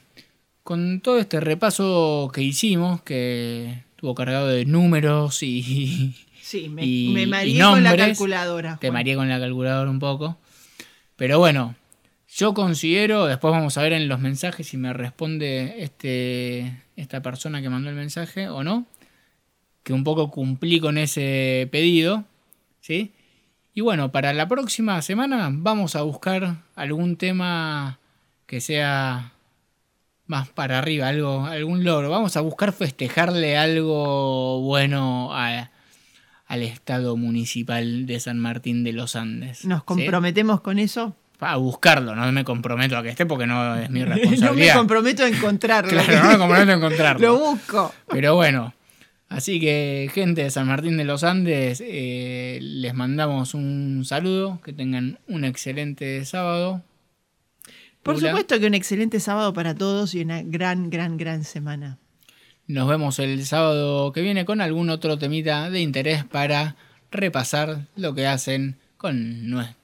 [0.64, 7.10] con todo este repaso que hicimos, que estuvo cargado de números y, Sí, me, y-
[7.14, 8.78] me y mareé con la calculadora.
[8.80, 10.38] Te mareé con la calculadora un poco.
[11.16, 11.76] Pero bueno,
[12.38, 17.64] yo considero, después vamos a ver en los mensajes si me responde este, esta persona
[17.64, 18.86] que mandó el mensaje o no,
[19.82, 22.26] que un poco cumplí con ese pedido,
[22.80, 23.12] ¿sí?
[23.74, 27.98] Y bueno, para la próxima semana vamos a buscar algún tema
[28.46, 29.34] que sea
[30.28, 32.12] más para arriba, algo, algún logro.
[32.12, 35.72] Vamos a buscar festejarle algo bueno a-
[36.46, 39.66] al Estado Municipal de San Martín de los Andes.
[39.66, 39.86] Nos ¿sí?
[39.86, 41.16] comprometemos con eso.
[41.40, 44.76] A buscarlo, no me comprometo a que esté porque no es mi no me responsabilidad.
[44.76, 45.90] comprometo a encontrarlo.
[45.90, 47.28] Claro, no me comprometo a encontrarlo.
[47.28, 47.94] Lo busco.
[48.08, 48.74] Pero bueno,
[49.30, 54.72] Así que, gente de San Martín de los Andes, eh, les mandamos un saludo, que
[54.72, 56.82] tengan un excelente sábado.
[58.04, 61.98] Por supuesto que un excelente sábado para todos y una gran, gran, gran semana.
[62.68, 66.78] Nos vemos el sábado que viene con algún otro temita de interés para
[67.12, 69.77] repasar lo que hacen con nuestro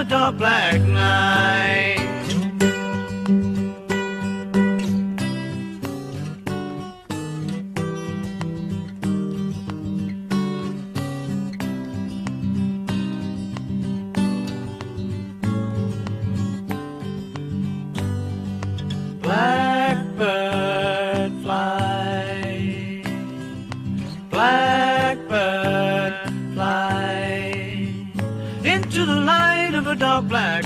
[0.00, 1.97] of a dark black night.
[30.22, 30.64] Black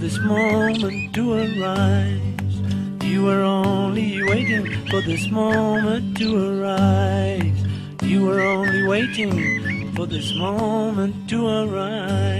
[0.00, 2.56] this moment to arise.
[3.04, 7.66] You were only waiting for this moment to arise.
[8.02, 12.39] You were only waiting for this moment to arise.